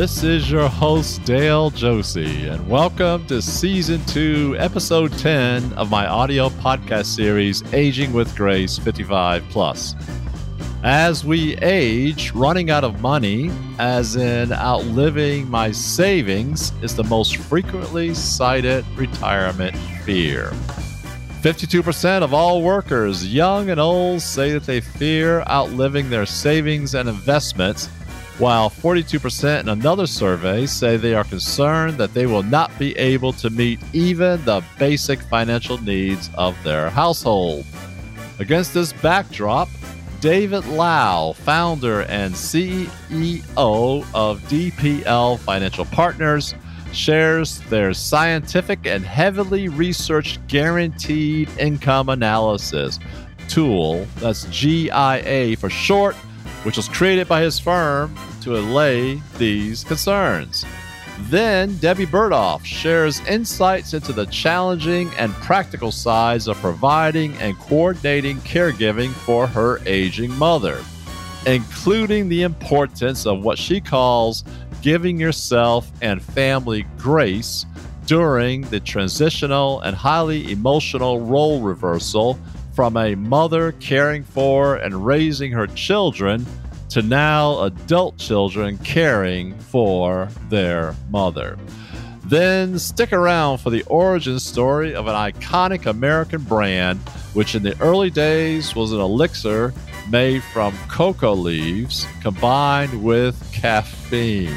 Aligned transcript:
This 0.00 0.22
is 0.22 0.50
your 0.50 0.66
host, 0.66 1.24
Dale 1.24 1.68
Josie, 1.68 2.48
and 2.48 2.66
welcome 2.66 3.26
to 3.26 3.42
Season 3.42 4.02
2, 4.06 4.56
Episode 4.58 5.12
10 5.18 5.74
of 5.74 5.90
my 5.90 6.06
audio 6.06 6.48
podcast 6.48 7.04
series, 7.04 7.62
Aging 7.74 8.14
with 8.14 8.34
Grace 8.34 8.78
55 8.78 9.44
Plus. 9.50 9.94
As 10.82 11.22
we 11.22 11.54
age, 11.58 12.32
running 12.32 12.70
out 12.70 12.82
of 12.82 13.02
money, 13.02 13.50
as 13.78 14.16
in 14.16 14.54
outliving 14.54 15.50
my 15.50 15.70
savings, 15.70 16.72
is 16.80 16.96
the 16.96 17.04
most 17.04 17.36
frequently 17.36 18.14
cited 18.14 18.86
retirement 18.96 19.76
fear. 20.06 20.50
52% 21.42 22.22
of 22.22 22.32
all 22.32 22.62
workers, 22.62 23.30
young 23.30 23.68
and 23.68 23.78
old, 23.78 24.22
say 24.22 24.52
that 24.52 24.64
they 24.64 24.80
fear 24.80 25.42
outliving 25.42 26.08
their 26.08 26.24
savings 26.24 26.94
and 26.94 27.06
investments, 27.06 27.90
while 28.40 28.70
42% 28.70 29.60
in 29.60 29.68
another 29.68 30.06
survey 30.06 30.64
say 30.64 30.96
they 30.96 31.14
are 31.14 31.24
concerned 31.24 31.98
that 31.98 32.14
they 32.14 32.24
will 32.24 32.42
not 32.42 32.76
be 32.78 32.96
able 32.96 33.34
to 33.34 33.50
meet 33.50 33.78
even 33.92 34.42
the 34.46 34.64
basic 34.78 35.20
financial 35.20 35.76
needs 35.82 36.30
of 36.34 36.56
their 36.64 36.88
household. 36.88 37.66
Against 38.38 38.72
this 38.72 38.94
backdrop, 38.94 39.68
David 40.20 40.66
Lau, 40.68 41.34
founder 41.34 42.02
and 42.04 42.32
CEO 42.32 44.06
of 44.14 44.40
DPL 44.48 45.38
Financial 45.40 45.84
Partners, 45.84 46.54
shares 46.92 47.60
their 47.68 47.92
scientific 47.92 48.86
and 48.86 49.04
heavily 49.04 49.68
researched 49.68 50.40
guaranteed 50.48 51.50
income 51.58 52.08
analysis 52.08 52.98
tool. 53.48 54.06
That's 54.16 54.44
GIA 54.46 55.56
for 55.58 55.68
short, 55.68 56.16
which 56.62 56.76
was 56.76 56.88
created 56.88 57.28
by 57.28 57.42
his 57.42 57.58
firm 57.58 58.14
to 58.42 58.56
allay 58.56 59.20
these 59.38 59.84
concerns. 59.84 60.64
Then 61.28 61.76
Debbie 61.76 62.06
Burdoff 62.06 62.64
shares 62.64 63.20
insights 63.20 63.92
into 63.92 64.12
the 64.12 64.26
challenging 64.26 65.10
and 65.18 65.32
practical 65.34 65.92
sides 65.92 66.48
of 66.48 66.56
providing 66.58 67.34
and 67.34 67.58
coordinating 67.58 68.38
caregiving 68.38 69.10
for 69.10 69.46
her 69.46 69.80
aging 69.84 70.36
mother, 70.38 70.82
including 71.46 72.28
the 72.28 72.42
importance 72.42 73.26
of 73.26 73.42
what 73.42 73.58
she 73.58 73.80
calls 73.80 74.44
giving 74.82 75.20
yourself 75.20 75.90
and 76.00 76.22
family 76.22 76.86
grace 76.96 77.66
during 78.06 78.62
the 78.62 78.80
transitional 78.80 79.80
and 79.82 79.94
highly 79.94 80.50
emotional 80.50 81.20
role 81.20 81.60
reversal 81.60 82.38
from 82.72 82.96
a 82.96 83.14
mother 83.14 83.72
caring 83.72 84.24
for 84.24 84.76
and 84.76 85.04
raising 85.04 85.52
her 85.52 85.66
children 85.66 86.46
to 86.90 87.02
now 87.02 87.62
adult 87.62 88.18
children 88.18 88.78
caring 88.78 89.58
for 89.58 90.28
their 90.48 90.94
mother. 91.10 91.58
Then 92.24 92.78
stick 92.78 93.12
around 93.12 93.58
for 93.58 93.70
the 93.70 93.82
origin 93.84 94.38
story 94.38 94.94
of 94.94 95.06
an 95.06 95.14
iconic 95.14 95.86
American 95.86 96.42
brand, 96.42 97.00
which 97.32 97.54
in 97.54 97.62
the 97.62 97.80
early 97.80 98.10
days 98.10 98.74
was 98.74 98.92
an 98.92 99.00
elixir 99.00 99.72
made 100.10 100.42
from 100.42 100.76
cocoa 100.88 101.34
leaves 101.34 102.06
combined 102.22 103.02
with 103.02 103.52
caffeine. 103.52 104.54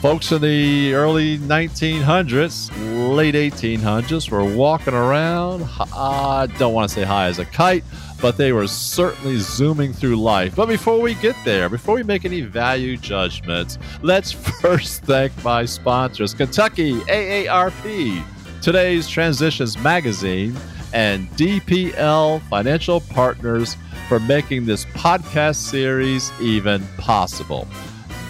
Folks 0.00 0.30
in 0.30 0.40
the 0.40 0.94
early 0.94 1.38
1900s, 1.38 2.70
late 3.16 3.34
1800s 3.34 4.30
were 4.30 4.44
walking 4.44 4.94
around. 4.94 5.68
I 5.92 6.46
don't 6.56 6.72
want 6.72 6.88
to 6.88 6.94
say 6.94 7.02
high 7.02 7.26
as 7.26 7.40
a 7.40 7.44
kite, 7.44 7.82
but 8.22 8.36
they 8.36 8.52
were 8.52 8.68
certainly 8.68 9.38
zooming 9.38 9.92
through 9.92 10.14
life. 10.14 10.54
But 10.54 10.66
before 10.66 11.00
we 11.00 11.14
get 11.14 11.34
there, 11.44 11.68
before 11.68 11.96
we 11.96 12.04
make 12.04 12.24
any 12.24 12.42
value 12.42 12.96
judgments, 12.96 13.76
let's 14.00 14.30
first 14.60 15.02
thank 15.02 15.32
my 15.42 15.64
sponsors 15.64 16.32
Kentucky 16.32 16.94
AARP, 17.00 18.22
today's 18.62 19.08
Transitions 19.08 19.76
Magazine, 19.78 20.56
and 20.92 21.28
DPL 21.30 22.40
Financial 22.42 23.00
Partners 23.00 23.76
for 24.08 24.20
making 24.20 24.64
this 24.64 24.84
podcast 24.84 25.56
series 25.56 26.30
even 26.40 26.86
possible. 26.98 27.66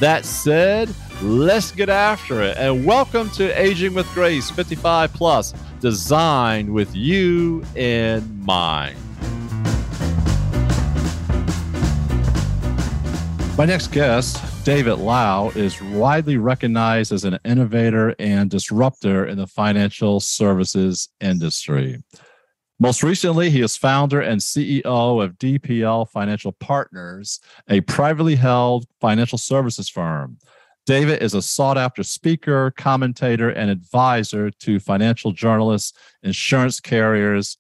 That 0.01 0.25
said, 0.25 0.89
let's 1.23 1.73
get 1.73 1.89
after 1.89 2.43
it. 2.43 2.57
And 2.57 2.85
welcome 2.85 3.29
to 3.31 3.51
Aging 3.61 3.95
with 3.95 4.07
Grace 4.15 4.51
55 4.51 5.13
Plus, 5.13 5.53
designed 5.81 6.73
with 6.73 6.95
you 6.95 7.65
in 7.75 8.45
mind. 8.45 8.97
My 13.57 13.65
next 13.65 13.89
guest, 13.89 14.41
David 14.65 14.97
Lau, 14.97 15.49
is 15.51 15.83
widely 15.83 16.37
recognized 16.37 17.11
as 17.11 17.25
an 17.25 17.39
innovator 17.45 18.15
and 18.21 18.49
disruptor 18.49 19.27
in 19.27 19.37
the 19.37 19.49
financial 19.49 20.21
services 20.21 21.09
industry. 21.21 22.01
Most 22.79 23.03
recently, 23.03 23.51
he 23.51 23.61
is 23.61 23.77
founder 23.77 24.21
and 24.21 24.41
CEO 24.41 24.85
of 25.25 25.37
DPL 25.39 26.09
Financial 26.11 26.53
Partners, 26.53 27.41
a 27.69 27.81
privately 27.81 28.37
held 28.37 28.87
financial 29.01 29.39
services 29.39 29.89
firm. 29.89 30.39
David 30.89 31.23
is 31.23 31.35
a 31.35 31.43
sought 31.43 31.77
after 31.77 32.03
speaker, 32.03 32.71
commentator, 32.71 33.51
and 33.51 33.71
advisor 33.71 34.51
to 34.51 34.81
financial 34.81 35.33
journalists, 35.33 35.93
insurance 36.23 36.81
carriers, 36.81 37.59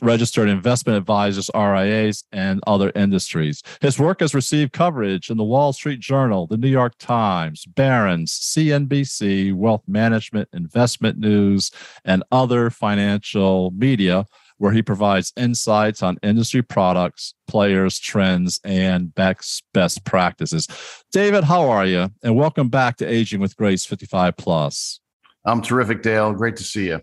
registered 0.00 0.48
investment 0.48 0.96
advisors, 0.96 1.50
RIAs, 1.52 2.22
and 2.30 2.60
other 2.68 2.92
industries. 2.94 3.64
His 3.80 3.98
work 3.98 4.20
has 4.20 4.32
received 4.32 4.72
coverage 4.72 5.28
in 5.28 5.38
the 5.38 5.42
Wall 5.42 5.72
Street 5.72 5.98
Journal, 5.98 6.46
the 6.46 6.56
New 6.56 6.68
York 6.68 6.92
Times, 7.00 7.64
Barron's, 7.66 8.30
CNBC, 8.30 9.52
Wealth 9.52 9.82
Management, 9.88 10.50
Investment 10.52 11.18
News, 11.18 11.72
and 12.04 12.22
other 12.30 12.70
financial 12.70 13.72
media, 13.72 14.26
where 14.62 14.70
he 14.70 14.80
provides 14.80 15.32
insights 15.36 16.04
on 16.04 16.16
industry 16.22 16.62
products, 16.62 17.34
players, 17.48 17.98
trends, 17.98 18.60
and 18.62 19.12
best, 19.12 19.64
best 19.74 20.04
practices. 20.04 20.68
David, 21.10 21.42
how 21.42 21.68
are 21.68 21.84
you? 21.84 22.08
And 22.22 22.36
welcome 22.36 22.68
back 22.68 22.96
to 22.98 23.04
Aging 23.04 23.40
with 23.40 23.56
Grace 23.56 23.84
55 23.84 24.36
Plus. 24.36 25.00
I'm 25.44 25.62
terrific, 25.62 26.04
Dale. 26.04 26.32
Great 26.32 26.54
to 26.58 26.62
see 26.62 26.86
you. 26.86 27.00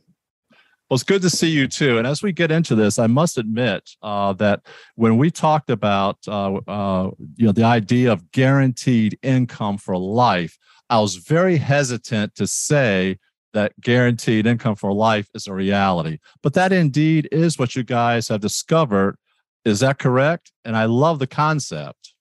Well, 0.89 0.95
it's 0.95 1.03
good 1.03 1.21
to 1.21 1.29
see 1.29 1.49
you 1.49 1.67
too. 1.67 1.97
And 1.97 2.07
as 2.07 2.23
we 2.23 2.31
get 2.31 2.49
into 2.49 2.75
this, 2.75 2.97
I 2.97 3.07
must 3.07 3.37
admit 3.37 3.89
uh, 4.01 4.31
that 4.33 4.61
when 4.95 5.17
we 5.17 5.29
talked 5.29 5.69
about 5.69 6.17
uh, 6.29 6.53
uh, 6.65 7.11
you 7.35 7.45
know 7.45 7.51
the 7.51 7.65
idea 7.65 8.13
of 8.13 8.31
guaranteed 8.31 9.19
income 9.21 9.77
for 9.77 9.97
life, 9.97 10.57
I 10.89 11.01
was 11.01 11.17
very 11.17 11.57
hesitant 11.57 12.35
to 12.35 12.47
say 12.47 13.17
that 13.53 13.79
guaranteed 13.81 14.45
income 14.45 14.75
for 14.75 14.93
life 14.93 15.27
is 15.33 15.47
a 15.47 15.53
reality. 15.53 16.19
But 16.41 16.53
that 16.53 16.71
indeed 16.71 17.27
is 17.31 17.57
what 17.57 17.75
you 17.75 17.83
guys 17.83 18.27
have 18.27 18.41
discovered. 18.41 19.17
Is 19.65 19.79
that 19.81 19.99
correct? 19.99 20.51
And 20.63 20.75
I 20.75 20.85
love 20.85 21.19
the 21.19 21.27
concept. 21.27 22.13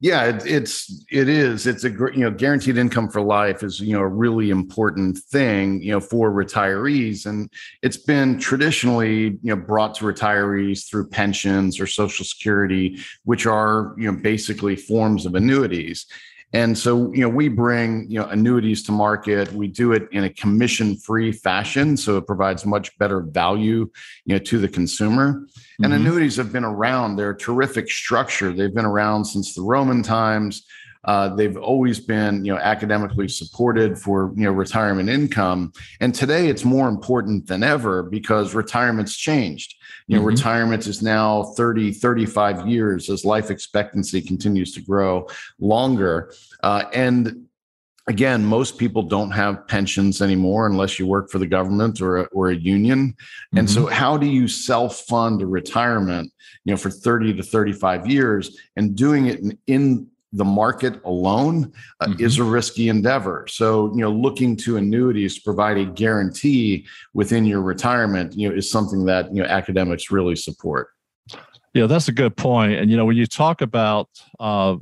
Yeah, 0.00 0.26
it, 0.26 0.46
it's 0.46 1.04
it 1.10 1.28
is. 1.28 1.66
It's 1.66 1.82
a 1.82 1.90
you 1.90 2.18
know 2.18 2.30
guaranteed 2.30 2.78
income 2.78 3.08
for 3.08 3.20
life 3.20 3.64
is 3.64 3.80
you 3.80 3.94
know 3.94 4.00
a 4.00 4.06
really 4.06 4.50
important 4.50 5.18
thing 5.18 5.82
you 5.82 5.90
know 5.90 5.98
for 5.98 6.30
retirees, 6.30 7.26
and 7.26 7.52
it's 7.82 7.96
been 7.96 8.38
traditionally 8.38 9.22
you 9.22 9.38
know 9.42 9.56
brought 9.56 9.96
to 9.96 10.04
retirees 10.04 10.88
through 10.88 11.08
pensions 11.08 11.80
or 11.80 11.88
Social 11.88 12.24
Security, 12.24 12.98
which 13.24 13.44
are 13.44 13.96
you 13.98 14.12
know 14.12 14.16
basically 14.16 14.76
forms 14.76 15.26
of 15.26 15.34
annuities. 15.34 16.06
And 16.52 16.76
so, 16.76 17.12
you 17.12 17.20
know, 17.20 17.28
we 17.28 17.48
bring, 17.48 18.10
you 18.10 18.18
know, 18.18 18.26
annuities 18.26 18.82
to 18.84 18.92
market. 18.92 19.52
We 19.52 19.68
do 19.68 19.92
it 19.92 20.08
in 20.12 20.24
a 20.24 20.30
commission-free 20.30 21.32
fashion, 21.32 21.96
so 21.96 22.16
it 22.16 22.26
provides 22.26 22.64
much 22.64 22.96
better 22.98 23.20
value, 23.20 23.90
you 24.24 24.34
know, 24.34 24.38
to 24.38 24.58
the 24.58 24.68
consumer. 24.68 25.32
Mm-hmm. 25.32 25.84
And 25.84 25.92
annuities 25.92 26.36
have 26.36 26.50
been 26.50 26.64
around. 26.64 27.16
They're 27.16 27.30
a 27.30 27.38
terrific 27.38 27.90
structure. 27.90 28.50
They've 28.52 28.74
been 28.74 28.86
around 28.86 29.26
since 29.26 29.54
the 29.54 29.62
Roman 29.62 30.02
times. 30.02 30.64
Uh, 31.04 31.34
they've 31.34 31.56
always 31.56 32.00
been, 32.00 32.44
you 32.44 32.52
know, 32.52 32.58
academically 32.58 33.28
supported 33.28 33.98
for, 33.98 34.32
you 34.36 34.44
know, 34.44 34.52
retirement 34.52 35.08
income. 35.08 35.72
And 36.00 36.14
today 36.14 36.48
it's 36.48 36.64
more 36.64 36.88
important 36.88 37.46
than 37.46 37.62
ever 37.62 38.02
because 38.02 38.54
retirement's 38.54 39.16
changed. 39.16 39.74
You 40.06 40.16
know, 40.16 40.20
mm-hmm. 40.20 40.28
retirement 40.28 40.86
is 40.86 41.00
now 41.00 41.44
30, 41.56 41.92
35 41.92 42.66
years 42.66 43.08
as 43.08 43.24
life 43.24 43.50
expectancy 43.50 44.20
continues 44.20 44.72
to 44.72 44.80
grow 44.80 45.28
longer. 45.60 46.34
Uh, 46.68 46.86
and 46.92 47.46
again, 48.08 48.44
most 48.44 48.76
people 48.76 49.02
don't 49.02 49.30
have 49.30 49.66
pensions 49.68 50.20
anymore 50.20 50.66
unless 50.66 50.98
you 50.98 51.06
work 51.06 51.30
for 51.30 51.38
the 51.38 51.46
government 51.46 52.02
or 52.02 52.18
a, 52.18 52.22
or 52.24 52.50
a 52.50 52.54
union. 52.54 53.08
Mm-hmm. 53.08 53.58
And 53.58 53.70
so, 53.70 53.84
mm-hmm. 53.84 53.94
how 53.94 54.18
do 54.18 54.26
you 54.26 54.46
self 54.46 54.98
fund 55.08 55.40
a 55.40 55.46
retirement, 55.46 56.30
you 56.64 56.74
know, 56.74 56.76
for 56.76 56.90
30 56.90 57.32
to 57.36 57.42
35 57.42 58.06
years 58.06 58.58
and 58.76 58.94
doing 58.94 59.28
it 59.28 59.40
in, 59.40 59.58
in 59.66 60.06
the 60.34 60.44
market 60.44 61.00
alone 61.06 61.72
uh, 62.00 62.08
mm-hmm. 62.08 62.22
is 62.22 62.38
a 62.38 62.44
risky 62.44 62.90
endeavor. 62.90 63.46
So, 63.48 63.90
you 63.94 64.02
know, 64.02 64.12
looking 64.12 64.54
to 64.56 64.76
annuities 64.76 65.36
to 65.36 65.40
provide 65.40 65.78
a 65.78 65.86
guarantee 65.86 66.86
within 67.14 67.46
your 67.46 67.62
retirement, 67.62 68.34
you 68.34 68.50
know, 68.50 68.54
is 68.54 68.70
something 68.70 69.06
that, 69.06 69.34
you 69.34 69.42
know, 69.42 69.48
academics 69.48 70.10
really 70.10 70.36
support. 70.36 70.88
Yeah, 71.74 71.86
that's 71.86 72.08
a 72.08 72.12
good 72.12 72.36
point. 72.36 72.72
And 72.72 72.90
you 72.90 72.96
know, 72.96 73.04
when 73.04 73.16
you 73.16 73.26
talk 73.26 73.60
about, 73.60 74.08
uh, 74.40 74.76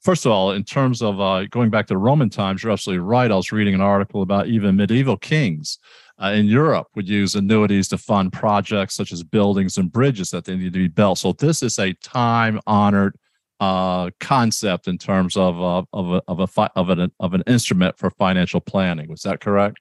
first 0.00 0.24
of 0.24 0.32
all, 0.32 0.52
in 0.52 0.64
terms 0.64 1.02
of 1.02 1.20
uh, 1.20 1.46
going 1.46 1.70
back 1.70 1.86
to 1.88 1.96
Roman 1.96 2.30
times, 2.30 2.62
you're 2.62 2.72
absolutely 2.72 3.04
right. 3.04 3.30
I 3.30 3.36
was 3.36 3.52
reading 3.52 3.74
an 3.74 3.80
article 3.80 4.22
about 4.22 4.48
even 4.48 4.76
medieval 4.76 5.16
kings 5.16 5.78
uh, 6.22 6.28
in 6.28 6.46
Europe 6.46 6.88
would 6.94 7.08
use 7.08 7.34
annuities 7.34 7.88
to 7.88 7.98
fund 7.98 8.32
projects 8.32 8.94
such 8.94 9.12
as 9.12 9.22
buildings 9.22 9.76
and 9.76 9.92
bridges 9.92 10.30
that 10.30 10.44
they 10.44 10.56
need 10.56 10.72
to 10.72 10.78
be 10.78 10.88
built. 10.88 11.18
So 11.18 11.32
this 11.32 11.62
is 11.62 11.78
a 11.78 11.92
time 11.94 12.60
honored 12.66 13.16
uh, 13.60 14.10
concept 14.18 14.88
in 14.88 14.98
terms 14.98 15.36
of 15.36 15.60
uh, 15.60 15.84
of 15.92 16.12
a, 16.14 16.22
of 16.28 16.40
a 16.40 16.46
fi- 16.46 16.70
of 16.74 16.88
an 16.88 17.12
of 17.20 17.34
an 17.34 17.42
instrument 17.46 17.96
for 17.98 18.10
financial 18.10 18.60
planning. 18.60 19.08
Was 19.08 19.22
that 19.22 19.40
correct? 19.40 19.78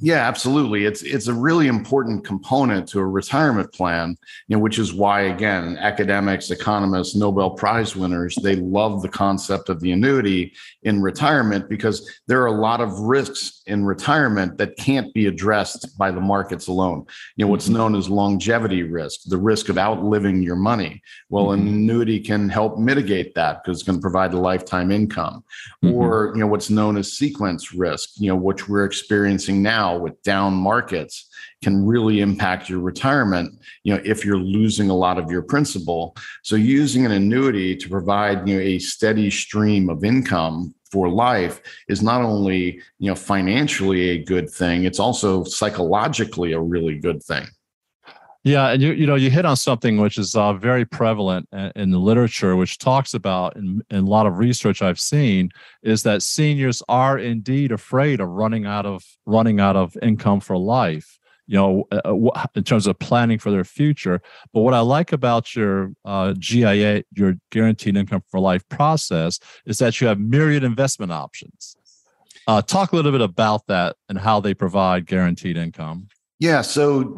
Yeah, 0.00 0.26
absolutely. 0.26 0.84
It's 0.84 1.02
it's 1.02 1.28
a 1.28 1.34
really 1.34 1.68
important 1.68 2.24
component 2.24 2.88
to 2.88 2.98
a 2.98 3.06
retirement 3.06 3.72
plan, 3.72 4.16
you 4.48 4.56
know, 4.56 4.62
which 4.62 4.78
is 4.78 4.92
why 4.92 5.22
again, 5.22 5.76
academics, 5.78 6.50
economists, 6.50 7.14
Nobel 7.14 7.50
Prize 7.50 7.94
winners, 7.94 8.34
they 8.36 8.56
love 8.56 9.02
the 9.02 9.08
concept 9.08 9.68
of 9.68 9.80
the 9.80 9.92
annuity 9.92 10.52
in 10.82 11.00
retirement 11.00 11.68
because 11.68 12.10
there 12.26 12.42
are 12.42 12.46
a 12.46 12.60
lot 12.60 12.80
of 12.80 12.98
risks 12.98 13.62
in 13.66 13.84
retirement 13.84 14.58
that 14.58 14.76
can't 14.76 15.12
be 15.14 15.26
addressed 15.26 15.96
by 15.96 16.10
the 16.10 16.20
markets 16.20 16.66
alone. 16.66 17.06
You 17.36 17.44
know, 17.44 17.50
what's 17.50 17.66
mm-hmm. 17.66 17.76
known 17.76 17.94
as 17.94 18.08
longevity 18.08 18.82
risk, 18.82 19.20
the 19.26 19.36
risk 19.36 19.68
of 19.68 19.78
outliving 19.78 20.42
your 20.42 20.56
money. 20.56 21.02
Well, 21.28 21.52
an 21.52 21.60
mm-hmm. 21.60 21.68
annuity 21.68 22.20
can 22.20 22.48
help 22.48 22.78
mitigate 22.78 23.34
that 23.34 23.62
because 23.62 23.78
it's 23.78 23.86
going 23.86 23.98
to 23.98 24.02
provide 24.02 24.34
a 24.34 24.38
lifetime 24.38 24.90
income. 24.90 25.44
Mm-hmm. 25.84 25.94
Or, 25.94 26.32
you 26.34 26.40
know, 26.40 26.46
what's 26.48 26.70
known 26.70 26.96
as 26.96 27.12
sequence 27.12 27.72
risk, 27.72 28.10
you 28.16 28.28
know, 28.28 28.36
which 28.36 28.68
we're 28.68 28.84
experiencing 28.84 29.51
now 29.60 29.98
with 29.98 30.22
down 30.22 30.54
markets 30.54 31.28
can 31.62 31.84
really 31.84 32.20
impact 32.20 32.68
your 32.68 32.80
retirement 32.80 33.52
you 33.84 33.94
know 33.94 34.00
if 34.04 34.24
you're 34.24 34.38
losing 34.38 34.90
a 34.90 34.94
lot 34.94 35.18
of 35.18 35.30
your 35.30 35.42
principal. 35.42 36.16
So 36.42 36.56
using 36.56 37.04
an 37.04 37.12
annuity 37.12 37.76
to 37.76 37.88
provide 37.88 38.48
you 38.48 38.56
know 38.56 38.62
a 38.62 38.78
steady 38.78 39.30
stream 39.30 39.90
of 39.90 40.04
income 40.04 40.74
for 40.90 41.08
life 41.08 41.60
is 41.88 42.02
not 42.02 42.22
only 42.22 42.80
you 42.98 43.08
know 43.08 43.14
financially 43.14 44.10
a 44.10 44.24
good 44.24 44.48
thing 44.48 44.84
it's 44.84 45.00
also 45.00 45.42
psychologically 45.42 46.52
a 46.52 46.60
really 46.60 46.98
good 46.98 47.22
thing 47.22 47.46
yeah, 48.44 48.70
and 48.70 48.82
you 48.82 48.92
you 48.92 49.06
know 49.06 49.14
you 49.14 49.30
hit 49.30 49.44
on 49.44 49.56
something 49.56 49.98
which 49.98 50.18
is 50.18 50.34
uh, 50.34 50.52
very 50.54 50.84
prevalent 50.84 51.48
in 51.76 51.90
the 51.90 51.98
literature, 51.98 52.56
which 52.56 52.78
talks 52.78 53.14
about 53.14 53.56
in, 53.56 53.82
in, 53.90 53.98
a 53.98 54.08
lot 54.08 54.26
of 54.26 54.38
research 54.38 54.82
I've 54.82 54.98
seen 54.98 55.50
is 55.82 56.02
that 56.02 56.22
seniors 56.22 56.82
are 56.88 57.18
indeed 57.18 57.70
afraid 57.70 58.20
of 58.20 58.28
running 58.28 58.66
out 58.66 58.84
of 58.84 59.04
running 59.26 59.60
out 59.60 59.76
of 59.76 59.96
income 60.02 60.40
for 60.40 60.56
life. 60.56 61.20
You 61.46 61.56
know, 61.56 61.84
uh, 61.92 62.00
uh 62.04 62.46
in 62.56 62.64
terms 62.64 62.88
of 62.88 62.98
planning 62.98 63.38
for 63.38 63.52
their 63.52 63.64
future. 63.64 64.20
But 64.52 64.62
what 64.62 64.74
I 64.74 64.80
like 64.80 65.12
about 65.12 65.54
your 65.54 65.92
uh, 66.04 66.34
GIA, 66.36 67.04
your 67.12 67.34
guaranteed 67.50 67.96
income 67.96 68.22
for 68.28 68.40
life 68.40 68.68
process, 68.68 69.38
is 69.66 69.78
that 69.78 70.00
you 70.00 70.08
have 70.08 70.18
myriad 70.18 70.64
investment 70.64 71.12
options. 71.12 71.76
Uh, 72.48 72.60
talk 72.60 72.90
a 72.90 72.96
little 72.96 73.12
bit 73.12 73.20
about 73.20 73.68
that 73.68 73.94
and 74.08 74.18
how 74.18 74.40
they 74.40 74.52
provide 74.52 75.06
guaranteed 75.06 75.56
income. 75.56 76.08
Yeah. 76.40 76.62
So 76.62 77.14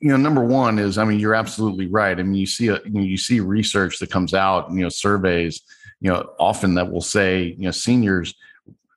you 0.00 0.08
know 0.08 0.16
number 0.16 0.44
one 0.44 0.78
is 0.78 0.98
i 0.98 1.04
mean 1.04 1.20
you're 1.20 1.34
absolutely 1.34 1.86
right 1.86 2.18
i 2.18 2.22
mean 2.22 2.34
you 2.34 2.46
see 2.46 2.68
a, 2.68 2.80
you, 2.84 2.90
know, 2.90 3.00
you 3.00 3.16
see 3.16 3.40
research 3.40 3.98
that 3.98 4.10
comes 4.10 4.34
out 4.34 4.70
you 4.72 4.80
know 4.80 4.88
surveys 4.88 5.62
you 6.00 6.10
know 6.10 6.30
often 6.38 6.74
that 6.74 6.90
will 6.90 7.00
say 7.00 7.54
you 7.58 7.64
know 7.64 7.70
seniors 7.70 8.34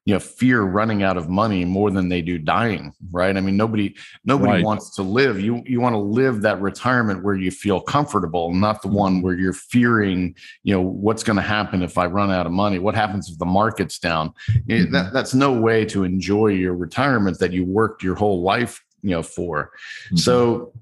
you 0.05 0.13
know 0.13 0.19
fear 0.19 0.61
running 0.61 1.01
out 1.01 1.15
of 1.15 1.29
money 1.29 1.63
more 1.63 1.89
than 1.89 2.09
they 2.09 2.21
do 2.21 2.37
dying 2.37 2.93
right 3.11 3.37
i 3.37 3.41
mean 3.41 3.55
nobody 3.55 3.93
nobody 4.25 4.51
right. 4.51 4.63
wants 4.63 4.95
to 4.95 5.01
live 5.01 5.39
you 5.39 5.61
you 5.65 5.79
want 5.79 5.93
to 5.93 5.99
live 5.99 6.41
that 6.41 6.59
retirement 6.61 7.23
where 7.23 7.35
you 7.35 7.51
feel 7.51 7.79
comfortable 7.79 8.53
not 8.53 8.81
the 8.81 8.87
one 8.87 9.15
mm-hmm. 9.15 9.21
where 9.23 9.35
you're 9.35 9.53
fearing 9.53 10.35
you 10.63 10.73
know 10.73 10.81
what's 10.81 11.23
going 11.23 11.37
to 11.37 11.41
happen 11.41 11.81
if 11.81 11.97
i 11.97 12.05
run 12.05 12.31
out 12.31 12.45
of 12.45 12.51
money 12.51 12.79
what 12.79 12.95
happens 12.95 13.29
if 13.29 13.37
the 13.39 13.45
market's 13.45 13.97
down 13.97 14.33
mm-hmm. 14.67 14.91
that, 14.91 15.13
that's 15.13 15.33
no 15.33 15.53
way 15.53 15.85
to 15.85 16.03
enjoy 16.03 16.47
your 16.47 16.75
retirement 16.75 17.39
that 17.39 17.51
you 17.51 17.65
worked 17.65 18.03
your 18.03 18.15
whole 18.15 18.41
life 18.41 18.83
you 19.01 19.11
know 19.11 19.23
for 19.23 19.71
mm-hmm. 20.07 20.17
so 20.17 20.73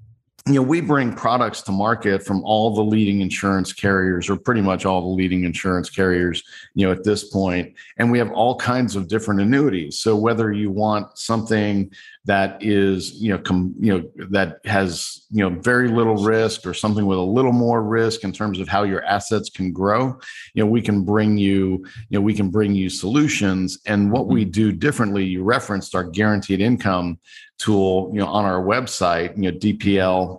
you 0.46 0.54
know, 0.54 0.62
we 0.62 0.80
bring 0.80 1.14
products 1.14 1.62
to 1.62 1.72
market 1.72 2.24
from 2.24 2.42
all 2.44 2.74
the 2.74 2.82
leading 2.82 3.20
insurance 3.20 3.72
carriers, 3.72 4.28
or 4.28 4.36
pretty 4.36 4.60
much 4.60 4.84
all 4.84 5.00
the 5.00 5.06
leading 5.06 5.44
insurance 5.44 5.88
carriers, 5.88 6.42
you 6.74 6.84
know, 6.84 6.92
at 6.92 7.04
this 7.04 7.30
point, 7.30 7.74
and 7.98 8.10
we 8.10 8.18
have 8.18 8.32
all 8.32 8.56
kinds 8.56 8.96
of 8.96 9.06
different 9.06 9.40
annuities. 9.40 10.00
So 10.00 10.16
whether 10.16 10.50
you 10.50 10.70
want 10.70 11.16
something 11.16 11.92
that 12.24 12.62
is, 12.62 13.14
you 13.14 13.32
know, 13.32 13.38
com, 13.38 13.74
you 13.78 13.98
know, 13.98 14.26
that 14.30 14.58
has, 14.64 15.26
you 15.30 15.48
know, 15.48 15.60
very 15.60 15.88
little 15.88 16.16
risk, 16.16 16.66
or 16.66 16.74
something 16.74 17.06
with 17.06 17.18
a 17.18 17.22
little 17.22 17.52
more 17.52 17.82
risk 17.82 18.24
in 18.24 18.32
terms 18.32 18.58
of 18.58 18.68
how 18.68 18.82
your 18.82 19.04
assets 19.04 19.48
can 19.48 19.72
grow, 19.72 20.18
you 20.54 20.64
know, 20.64 20.70
we 20.70 20.82
can 20.82 21.04
bring 21.04 21.38
you, 21.38 21.84
you 22.08 22.18
know, 22.18 22.20
we 22.20 22.34
can 22.34 22.48
bring 22.48 22.74
you 22.74 22.88
solutions. 22.88 23.78
And 23.86 24.10
what 24.10 24.26
we 24.26 24.42
mm-hmm. 24.42 24.50
do 24.50 24.72
differently, 24.72 25.24
you 25.24 25.44
referenced 25.44 25.94
our 25.94 26.04
guaranteed 26.04 26.60
income 26.60 27.18
tool, 27.62 28.10
you 28.12 28.20
know, 28.20 28.26
on 28.26 28.44
our 28.44 28.62
website, 28.62 29.36
you 29.36 29.50
know, 29.50 29.58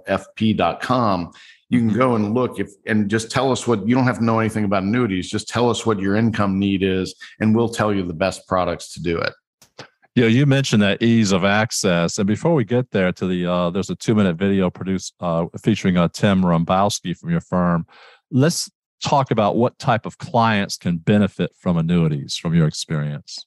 dplfp.com, 0.07 1.31
you 1.69 1.79
can 1.79 1.89
go 1.89 2.15
and 2.15 2.33
look 2.33 2.59
if 2.59 2.69
and 2.85 3.09
just 3.09 3.31
tell 3.31 3.51
us 3.51 3.65
what 3.65 3.87
you 3.87 3.95
don't 3.95 4.03
have 4.03 4.19
to 4.19 4.23
know 4.23 4.39
anything 4.39 4.65
about 4.65 4.83
annuities. 4.83 5.29
Just 5.29 5.47
tell 5.47 5.69
us 5.69 5.85
what 5.85 5.99
your 5.99 6.15
income 6.15 6.59
need 6.59 6.83
is, 6.83 7.15
and 7.39 7.55
we'll 7.55 7.69
tell 7.69 7.93
you 7.93 8.05
the 8.05 8.13
best 8.13 8.47
products 8.47 8.93
to 8.93 9.01
do 9.01 9.17
it. 9.17 9.33
Yeah, 10.15 10.27
you 10.27 10.45
mentioned 10.45 10.83
that 10.83 11.01
ease 11.01 11.31
of 11.31 11.43
access, 11.43 12.19
and 12.19 12.27
before 12.27 12.53
we 12.53 12.63
get 12.65 12.91
there 12.91 13.11
to 13.13 13.25
the, 13.25 13.47
uh, 13.47 13.69
there's 13.71 13.89
a 13.89 13.95
two 13.95 14.13
minute 14.13 14.35
video 14.35 14.69
produced 14.69 15.15
uh, 15.19 15.45
featuring 15.63 15.97
uh, 15.97 16.09
Tim 16.09 16.43
Rumbowski 16.43 17.17
from 17.17 17.31
your 17.31 17.41
firm. 17.41 17.87
Let's 18.29 18.69
talk 19.03 19.31
about 19.31 19.55
what 19.55 19.79
type 19.79 20.05
of 20.05 20.19
clients 20.19 20.77
can 20.77 20.97
benefit 20.97 21.51
from 21.57 21.77
annuities 21.77 22.35
from 22.35 22.53
your 22.53 22.67
experience. 22.67 23.45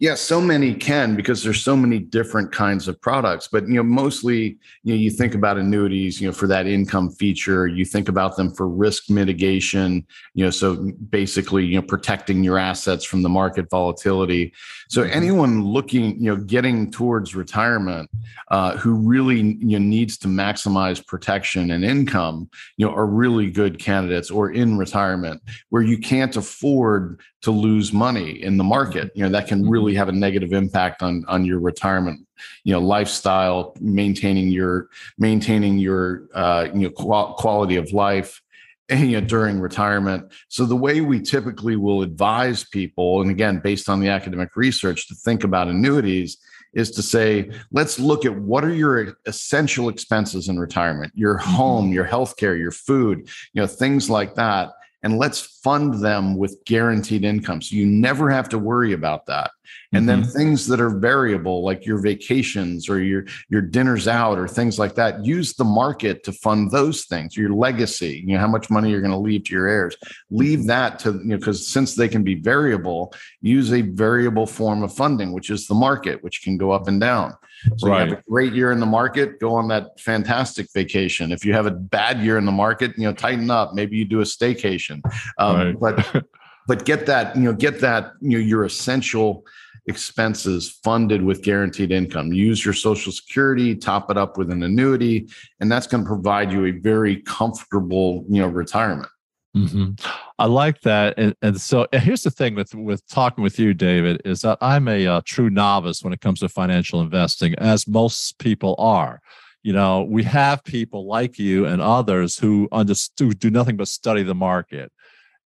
Yeah, 0.00 0.14
so 0.14 0.40
many 0.40 0.74
can 0.74 1.16
because 1.16 1.42
there's 1.42 1.60
so 1.60 1.76
many 1.76 1.98
different 1.98 2.52
kinds 2.52 2.86
of 2.86 3.00
products. 3.00 3.48
But 3.48 3.66
you 3.66 3.74
know, 3.74 3.82
mostly, 3.82 4.56
you 4.84 4.94
know, 4.94 4.98
you 5.00 5.10
think 5.10 5.34
about 5.34 5.58
annuities, 5.58 6.20
you 6.20 6.28
know, 6.28 6.32
for 6.32 6.46
that 6.46 6.68
income 6.68 7.10
feature. 7.10 7.66
You 7.66 7.84
think 7.84 8.08
about 8.08 8.36
them 8.36 8.52
for 8.52 8.68
risk 8.68 9.10
mitigation. 9.10 10.06
You 10.34 10.44
know, 10.44 10.50
so 10.50 10.92
basically, 11.10 11.64
you 11.64 11.80
know, 11.80 11.86
protecting 11.86 12.44
your 12.44 12.58
assets 12.58 13.04
from 13.04 13.22
the 13.22 13.28
market 13.28 13.68
volatility. 13.70 14.52
So 14.88 15.02
mm-hmm. 15.02 15.16
anyone 15.16 15.64
looking, 15.64 16.16
you 16.22 16.32
know, 16.32 16.36
getting 16.36 16.92
towards 16.92 17.34
retirement, 17.34 18.08
uh, 18.52 18.76
who 18.76 18.94
really 18.94 19.40
you 19.40 19.80
know 19.80 19.84
needs 19.84 20.16
to 20.18 20.28
maximize 20.28 21.04
protection 21.04 21.72
and 21.72 21.84
income, 21.84 22.48
you 22.76 22.86
know, 22.86 22.94
are 22.94 23.06
really 23.06 23.50
good 23.50 23.80
candidates. 23.80 24.30
Or 24.30 24.52
in 24.52 24.78
retirement, 24.78 25.42
where 25.70 25.82
you 25.82 25.98
can't 25.98 26.36
afford 26.36 27.20
to 27.42 27.50
lose 27.50 27.92
money 27.92 28.42
in 28.42 28.56
the 28.56 28.64
market 28.64 29.10
you 29.14 29.22
know 29.22 29.28
that 29.28 29.46
can 29.46 29.68
really 29.68 29.92
mm-hmm. 29.92 29.98
have 29.98 30.08
a 30.08 30.12
negative 30.12 30.52
impact 30.52 31.02
on 31.02 31.24
on 31.28 31.44
your 31.44 31.60
retirement 31.60 32.20
you 32.64 32.72
know 32.72 32.80
lifestyle 32.80 33.74
maintaining 33.80 34.48
your 34.48 34.88
maintaining 35.18 35.78
your 35.78 36.28
uh, 36.34 36.66
you 36.74 36.80
know 36.80 36.90
qual- 36.90 37.34
quality 37.34 37.76
of 37.76 37.92
life 37.92 38.40
and, 38.88 39.00
you 39.10 39.20
know, 39.20 39.26
during 39.26 39.60
retirement 39.60 40.30
so 40.48 40.64
the 40.64 40.76
way 40.76 41.00
we 41.00 41.20
typically 41.20 41.76
will 41.76 42.02
advise 42.02 42.64
people 42.64 43.22
and 43.22 43.30
again 43.30 43.60
based 43.62 43.88
on 43.88 44.00
the 44.00 44.08
academic 44.08 44.56
research 44.56 45.06
to 45.08 45.14
think 45.14 45.44
about 45.44 45.68
annuities 45.68 46.38
is 46.74 46.90
to 46.90 47.02
say 47.02 47.50
let's 47.72 47.98
look 47.98 48.24
at 48.26 48.34
what 48.34 48.64
are 48.64 48.74
your 48.74 49.16
essential 49.26 49.88
expenses 49.88 50.48
in 50.48 50.58
retirement 50.58 51.12
your 51.14 51.38
mm-hmm. 51.38 51.50
home 51.52 51.92
your 51.92 52.04
health 52.04 52.36
care 52.36 52.56
your 52.56 52.72
food 52.72 53.28
you 53.52 53.60
know 53.60 53.66
things 53.66 54.10
like 54.10 54.34
that 54.34 54.70
and 55.02 55.16
let's 55.18 55.40
fund 55.40 56.02
them 56.02 56.36
with 56.36 56.58
guaranteed 56.64 57.24
income. 57.24 57.62
So 57.62 57.76
you 57.76 57.86
never 57.86 58.30
have 58.30 58.48
to 58.50 58.58
worry 58.58 58.92
about 58.92 59.26
that. 59.26 59.52
And 59.92 60.06
mm-hmm. 60.06 60.22
then 60.22 60.30
things 60.30 60.66
that 60.66 60.80
are 60.80 60.98
variable, 60.98 61.62
like 61.62 61.86
your 61.86 61.98
vacations 61.98 62.88
or 62.88 63.00
your 63.00 63.26
your 63.48 63.62
dinners 63.62 64.08
out 64.08 64.38
or 64.38 64.48
things 64.48 64.78
like 64.78 64.94
that, 64.96 65.24
use 65.24 65.54
the 65.54 65.64
market 65.64 66.24
to 66.24 66.32
fund 66.32 66.70
those 66.70 67.04
things. 67.04 67.36
Your 67.36 67.50
legacy, 67.50 68.24
you 68.26 68.34
know, 68.34 68.40
how 68.40 68.48
much 68.48 68.70
money 68.70 68.90
you're 68.90 69.00
going 69.00 69.12
to 69.12 69.18
leave 69.18 69.44
to 69.44 69.54
your 69.54 69.68
heirs. 69.68 69.96
Leave 70.30 70.66
that 70.66 70.98
to 71.00 71.12
you 71.12 71.24
know, 71.24 71.36
because 71.36 71.68
since 71.68 71.94
they 71.94 72.08
can 72.08 72.24
be 72.24 72.34
variable, 72.34 73.14
use 73.40 73.72
a 73.72 73.82
variable 73.82 74.46
form 74.46 74.82
of 74.82 74.92
funding, 74.92 75.32
which 75.32 75.50
is 75.50 75.66
the 75.66 75.74
market, 75.74 76.22
which 76.24 76.42
can 76.42 76.56
go 76.56 76.70
up 76.70 76.88
and 76.88 77.00
down. 77.00 77.34
So 77.76 77.88
right. 77.88 78.04
you 78.04 78.10
have 78.10 78.18
a 78.18 78.22
great 78.28 78.52
year 78.52 78.72
in 78.72 78.80
the 78.80 78.86
market, 78.86 79.40
go 79.40 79.54
on 79.54 79.68
that 79.68 79.98
fantastic 80.00 80.68
vacation. 80.72 81.32
If 81.32 81.44
you 81.44 81.52
have 81.52 81.66
a 81.66 81.70
bad 81.70 82.20
year 82.20 82.38
in 82.38 82.44
the 82.44 82.52
market, 82.52 82.92
you 82.96 83.04
know, 83.04 83.12
tighten 83.12 83.50
up. 83.50 83.74
Maybe 83.74 83.96
you 83.96 84.04
do 84.04 84.20
a 84.20 84.24
staycation. 84.24 85.00
Um, 85.38 85.78
right. 85.80 85.80
but 85.80 86.24
but 86.68 86.84
get 86.84 87.06
that, 87.06 87.34
you 87.34 87.42
know, 87.42 87.52
get 87.52 87.80
that, 87.80 88.12
you 88.20 88.38
know, 88.38 88.38
your 88.38 88.64
essential 88.64 89.44
expenses 89.88 90.78
funded 90.84 91.22
with 91.22 91.42
guaranteed 91.42 91.90
income. 91.90 92.32
Use 92.32 92.64
your 92.64 92.74
social 92.74 93.10
security, 93.10 93.74
top 93.74 94.10
it 94.10 94.18
up 94.18 94.36
with 94.36 94.50
an 94.50 94.62
annuity, 94.62 95.28
and 95.60 95.72
that's 95.72 95.86
going 95.86 96.04
to 96.04 96.08
provide 96.08 96.52
you 96.52 96.66
a 96.66 96.70
very 96.72 97.22
comfortable, 97.22 98.24
you 98.28 98.40
know, 98.40 98.48
retirement. 98.48 99.08
Mm-hmm. 99.56 99.92
I 100.38 100.46
like 100.46 100.82
that, 100.82 101.14
and, 101.16 101.34
and 101.42 101.60
so 101.60 101.86
here's 101.92 102.22
the 102.22 102.30
thing 102.30 102.54
with 102.54 102.74
with 102.74 103.06
talking 103.08 103.42
with 103.42 103.58
you, 103.58 103.74
David, 103.74 104.20
is 104.24 104.42
that 104.42 104.58
I'm 104.60 104.86
a 104.88 105.06
uh, 105.06 105.20
true 105.24 105.50
novice 105.50 106.02
when 106.02 106.12
it 106.12 106.20
comes 106.20 106.40
to 106.40 106.48
financial 106.48 107.00
investing, 107.00 107.54
as 107.56 107.88
most 107.88 108.38
people 108.38 108.74
are. 108.78 109.20
you 109.62 109.72
know, 109.72 110.04
we 110.04 110.22
have 110.22 110.62
people 110.64 111.06
like 111.06 111.38
you 111.38 111.66
and 111.66 111.82
others 111.82 112.38
who 112.38 112.68
understand 112.72 113.38
do 113.38 113.50
nothing 113.50 113.76
but 113.76 113.88
study 113.88 114.22
the 114.22 114.34
market. 114.34 114.92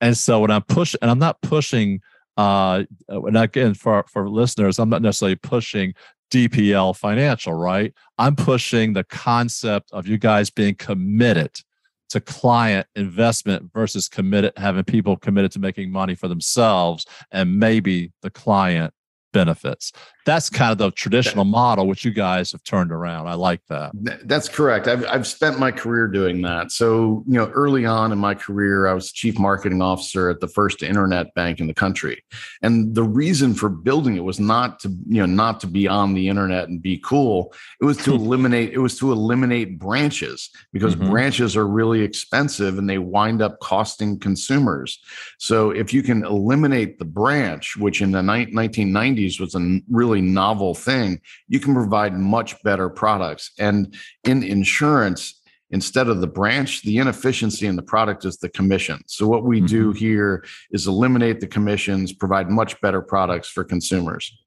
And 0.02 0.16
so 0.16 0.40
when 0.42 0.52
I'm 0.52 0.62
pushing, 0.64 1.00
and 1.02 1.10
I'm 1.10 1.20
not 1.20 1.42
pushing, 1.42 2.02
uh, 2.38 2.84
and 3.08 3.38
again 3.38 3.74
for 3.74 4.06
for 4.12 4.30
listeners, 4.30 4.78
I'm 4.80 4.90
not 4.90 5.02
necessarily 5.02 5.36
pushing 5.36 5.94
DPL 6.32 6.96
Financial, 6.96 7.54
right? 7.54 7.94
I'm 8.18 8.36
pushing 8.36 8.94
the 8.94 9.04
concept 9.04 9.92
of 9.92 10.08
you 10.08 10.18
guys 10.18 10.50
being 10.50 10.76
committed 10.76 11.62
to 12.10 12.20
client 12.20 12.88
investment 12.96 13.72
versus 13.74 14.08
committed 14.08 14.54
having 14.58 14.84
people 14.84 15.18
committed 15.18 15.52
to 15.52 15.60
making 15.60 15.92
money 15.92 16.16
for 16.16 16.28
themselves 16.28 17.06
and 17.32 17.60
maybe 17.60 18.12
the 18.22 18.30
client 18.30 18.94
benefits. 19.36 19.92
That's 20.26 20.50
kind 20.50 20.72
of 20.72 20.78
the 20.78 20.92
traditional 20.92 21.44
model, 21.44 21.88
which 21.88 22.06
you 22.06 22.12
guys 22.12 22.54
have 22.54 22.64
turned 22.64 22.92
around. 22.92 23.28
I 23.28 23.34
like 23.34 23.62
that. 23.68 23.92
That's 24.24 24.48
correct. 24.48 24.88
I've, 24.88 25.06
I've 25.06 25.28
spent 25.28 25.60
my 25.60 25.72
career 25.72 26.08
doing 26.08 26.42
that. 26.44 26.72
So, 26.72 27.24
you 27.28 27.34
know, 27.34 27.48
early 27.50 27.86
on 27.86 28.14
in 28.14 28.18
my 28.18 28.34
career, 28.34 28.88
I 28.88 28.94
was 28.94 29.12
chief 29.12 29.38
marketing 29.38 29.82
officer 29.82 30.30
at 30.30 30.40
the 30.40 30.48
first 30.48 30.82
internet 30.82 31.34
bank 31.36 31.60
in 31.60 31.68
the 31.68 31.74
country. 31.74 32.24
And 32.64 32.96
the 32.96 33.04
reason 33.04 33.54
for 33.54 33.68
building 33.68 34.16
it 34.16 34.24
was 34.24 34.40
not 34.40 34.80
to, 34.80 34.90
you 35.06 35.20
know, 35.20 35.26
not 35.26 35.60
to 35.60 35.68
be 35.68 35.86
on 35.86 36.14
the 36.14 36.30
internet 36.30 36.70
and 36.70 36.82
be 36.82 36.98
cool. 36.98 37.54
It 37.82 37.86
was 37.86 37.98
to 37.98 38.16
eliminate, 38.16 38.72
it 38.72 38.80
was 38.80 38.98
to 39.00 39.12
eliminate 39.12 39.78
branches 39.78 40.50
because 40.72 40.96
mm-hmm. 40.96 41.12
branches 41.12 41.58
are 41.58 41.68
really 41.68 42.02
expensive 42.02 42.78
and 42.78 42.90
they 42.90 43.00
wind 43.00 43.42
up 43.42 43.60
costing 43.60 44.18
consumers. 44.18 44.98
So 45.40 45.72
if 45.72 45.94
you 45.94 46.02
can 46.02 46.24
eliminate 46.24 47.00
the 47.00 47.06
branch, 47.06 47.76
which 47.76 48.02
in 48.02 48.12
the 48.12 48.24
ni- 48.24 48.54
1990s 48.54 49.25
was 49.40 49.56
a 49.56 49.80
really 49.90 50.22
novel 50.22 50.76
thing, 50.76 51.20
you 51.48 51.60
can 51.60 51.74
provide 51.74 52.14
much 52.14 52.62
better 52.64 52.90
products. 52.90 53.52
And 53.60 53.96
in 54.24 54.44
insurance, 54.44 55.42
instead 55.72 56.08
of 56.08 56.22
the 56.22 56.28
branch, 56.28 56.82
the 56.84 56.98
inefficiency 56.98 57.68
in 57.68 57.76
the 57.76 57.82
product 57.82 58.26
is 58.26 58.38
the 58.38 58.50
commission. 58.50 59.02
So 59.08 59.28
what 59.28 59.44
we 59.44 59.58
mm-hmm. 59.58 59.66
do 59.68 59.92
here 59.92 60.46
is 60.72 60.88
eliminate 60.88 61.40
the 61.40 61.48
commissions, 61.48 62.14
provide 62.14 62.50
much 62.50 62.80
better 62.82 63.02
products 63.02 63.50
for 63.50 63.64
consumers. 63.64 64.38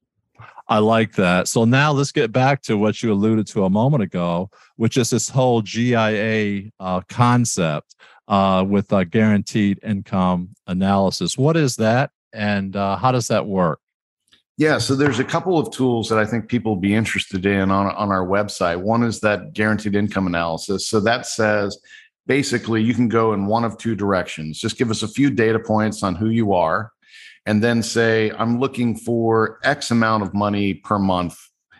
I 0.67 0.77
like 0.77 1.13
that. 1.13 1.47
So 1.47 1.65
now 1.65 1.91
let's 1.91 2.11
get 2.11 2.31
back 2.31 2.61
to 2.63 2.77
what 2.77 3.01
you 3.01 3.11
alluded 3.11 3.47
to 3.47 3.65
a 3.65 3.69
moment 3.69 4.03
ago, 4.03 4.51
which 4.75 4.97
is 4.97 5.09
this 5.09 5.27
whole 5.27 5.63
GIA 5.63 6.69
uh, 6.79 7.01
concept 7.09 7.95
uh, 8.27 8.63
with 8.67 8.93
a 8.93 9.03
guaranteed 9.03 9.79
income 9.83 10.49
analysis. 10.67 11.37
What 11.37 11.57
is 11.57 11.75
that, 11.77 12.11
and 12.31 12.75
uh, 12.75 12.97
how 12.97 13.11
does 13.11 13.27
that 13.29 13.47
work? 13.47 13.79
Yeah, 14.59 14.77
so 14.77 14.93
there's 14.93 15.19
a 15.19 15.23
couple 15.23 15.57
of 15.57 15.71
tools 15.71 16.09
that 16.09 16.19
I 16.19 16.25
think 16.25 16.49
people 16.49 16.73
will 16.73 16.81
be 16.81 16.93
interested 16.93 17.45
in 17.45 17.71
on, 17.71 17.95
on 17.95 18.11
our 18.11 18.27
website. 18.27 18.75
One 18.81 19.03
is 19.03 19.21
that 19.21 19.53
guaranteed 19.53 19.95
income 19.95 20.27
analysis. 20.27 20.85
So 20.85 20.99
that 20.99 21.25
says 21.25 21.79
basically 22.27 22.83
you 22.83 22.93
can 22.93 23.07
go 23.07 23.31
in 23.31 23.45
one 23.45 23.63
of 23.63 23.77
two 23.77 23.95
directions. 23.95 24.59
Just 24.59 24.77
give 24.77 24.91
us 24.91 25.01
a 25.01 25.07
few 25.07 25.29
data 25.29 25.59
points 25.59 26.03
on 26.03 26.13
who 26.13 26.27
you 26.27 26.51
are, 26.51 26.91
and 27.45 27.63
then 27.63 27.81
say, 27.81 28.31
I'm 28.31 28.59
looking 28.59 28.97
for 28.97 29.59
X 29.63 29.91
amount 29.91 30.23
of 30.23 30.33
money 30.33 30.73
per 30.73 30.99
month 30.99 31.39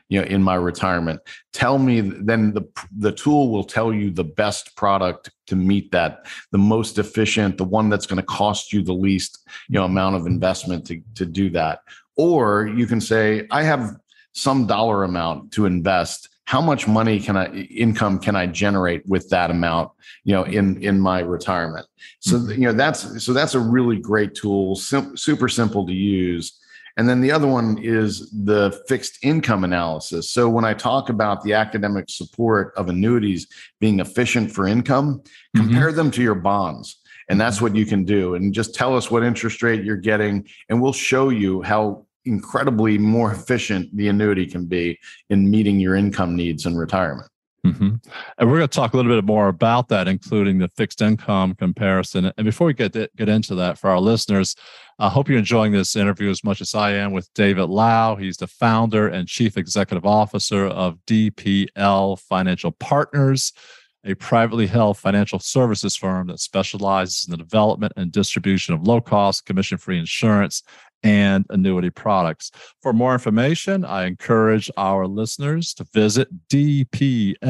you 0.10 0.20
know 0.20 0.26
in 0.26 0.44
my 0.44 0.56
retirement 0.56 1.22
tell 1.54 1.78
me 1.78 2.02
then 2.02 2.54
the 2.54 2.64
the 2.98 3.12
tool 3.12 3.52
will 3.52 3.64
tell 3.64 3.94
you 3.94 4.10
the 4.12 4.24
best 4.24 4.76
product 4.76 5.32
to 5.48 5.56
meet 5.56 5.92
that 5.92 6.26
the 6.52 6.58
most 6.58 6.98
efficient 6.98 7.58
the 7.58 7.64
one 7.64 7.90
that's 7.90 8.06
going 8.06 8.18
to 8.18 8.24
cost 8.24 8.74
you 8.74 8.82
the 8.82 8.94
least 8.94 9.48
you 9.70 9.76
know 9.76 9.86
amount 9.86 10.16
of 10.16 10.26
investment 10.28 10.86
to 10.86 11.02
to 11.16 11.26
do 11.26 11.50
that 11.50 11.82
or 12.20 12.68
you 12.68 12.86
can 12.86 13.00
say, 13.00 13.48
I 13.50 13.64
have 13.64 13.96
some 14.34 14.68
dollar 14.68 15.06
amount 15.06 15.54
to 15.54 15.66
invest. 15.66 16.28
How 16.44 16.60
much 16.60 16.86
money 16.86 17.18
can 17.22 17.38
I 17.38 17.46
income 17.86 18.20
can 18.20 18.36
I 18.36 18.46
generate 18.46 19.08
with 19.08 19.30
that 19.30 19.52
amount, 19.52 19.92
you 20.26 20.34
know, 20.34 20.44
in 20.44 20.84
in 20.84 21.00
my 21.00 21.22
retirement? 21.22 21.86
So 22.20 22.36
mm-hmm. 22.36 22.62
you 22.62 22.68
know 22.68 22.74
that's 22.74 23.24
so 23.24 23.32
that's 23.32 23.56
a 23.56 23.60
really 23.60 23.98
great 23.98 24.36
tool, 24.36 24.76
sim- 24.76 25.16
super 25.16 25.48
simple 25.48 25.88
to 25.88 25.94
use. 25.94 26.60
And 26.98 27.08
then 27.08 27.22
the 27.22 27.32
other 27.32 27.48
one 27.48 27.78
is 27.82 28.30
the 28.32 28.78
fixed 28.90 29.24
income 29.24 29.64
analysis. 29.64 30.30
So 30.30 30.50
when 30.50 30.66
I 30.66 30.74
talk 30.74 31.08
about 31.08 31.42
the 31.44 31.54
academic 31.54 32.10
support 32.10 32.74
of 32.76 32.90
annuities 32.90 33.48
being 33.80 34.02
efficient 34.02 34.52
for 34.52 34.68
income, 34.68 35.20
mm-hmm. 35.20 35.62
compare 35.62 35.94
them 35.94 36.12
to 36.12 36.22
your 36.22 36.36
bonds. 36.36 36.98
And 37.30 37.40
that's 37.40 37.62
what 37.62 37.76
you 37.76 37.86
can 37.86 38.04
do. 38.04 38.34
And 38.34 38.54
just 38.54 38.76
tell 38.76 38.98
us 38.98 39.10
what 39.10 39.24
interest 39.24 39.64
rate 39.64 39.86
you're 39.86 39.96
getting, 40.12 40.50
and 40.68 40.82
we'll 40.82 40.92
show 40.92 41.30
you 41.30 41.62
how 41.62 42.08
incredibly 42.26 42.98
more 42.98 43.32
efficient 43.32 43.96
the 43.96 44.08
annuity 44.08 44.46
can 44.46 44.66
be 44.66 45.00
in 45.30 45.50
meeting 45.50 45.80
your 45.80 45.96
income 45.96 46.36
needs 46.36 46.66
in 46.66 46.76
retirement. 46.76 47.30
Mm-hmm. 47.66 47.96
And 48.38 48.50
we're 48.50 48.58
going 48.58 48.70
to 48.70 48.76
talk 48.76 48.94
a 48.94 48.98
little 48.98 49.14
bit 49.14 49.26
more 49.26 49.50
about 49.50 49.90
that, 49.90 50.08
including 50.08 50.60
the 50.60 50.70
fixed 50.78 51.02
income 51.02 51.56
comparison. 51.56 52.32
And 52.38 52.46
before 52.46 52.68
we 52.68 52.74
get 52.74 52.94
to, 52.94 53.10
get 53.18 53.28
into 53.28 53.56
that, 53.56 53.78
for 53.78 53.90
our 53.90 54.00
listeners, 54.00 54.56
I 54.98 55.10
hope 55.10 55.28
you're 55.28 55.38
enjoying 55.38 55.74
this 55.74 55.96
interview 55.96 56.30
as 56.30 56.44
much 56.44 56.62
as 56.62 56.74
I 56.74 56.92
am 56.92 57.12
with 57.12 57.34
David 57.34 57.66
Lau. 57.66 58.16
He's 58.16 58.38
the 58.38 58.48
founder 58.48 59.08
and 59.08 59.28
chief 59.28 59.58
executive 59.58 60.06
officer 60.06 60.68
of 60.68 60.98
DPL 61.06 62.20
Financial 62.20 62.72
Partners, 62.72 63.52
a 64.06 64.16
privately 64.16 64.68
held 64.68 64.98
financial 64.98 65.40
services 65.40 65.98
firm 65.98 66.28
that 66.28 66.40
specializes 66.40 67.26
in 67.28 67.32
the 67.32 67.38
development 67.38 67.92
and 67.98 68.12
distribution 68.12 68.74
of 68.74 68.84
low 68.84 69.02
cost, 69.02 69.46
commission 69.46 69.78
free 69.78 70.00
insurance 70.00 70.64
and 71.04 71.46
annuity 71.50 71.90
products. 71.90 72.52
For 72.82 72.94
more 72.94 73.14
information, 73.14 73.86
I 73.86 74.06
encourage 74.06 74.70
our 74.78 75.08
listeners 75.08 75.74
to 75.76 75.86
visit 75.94 76.28
dplfp.com. 76.48 77.46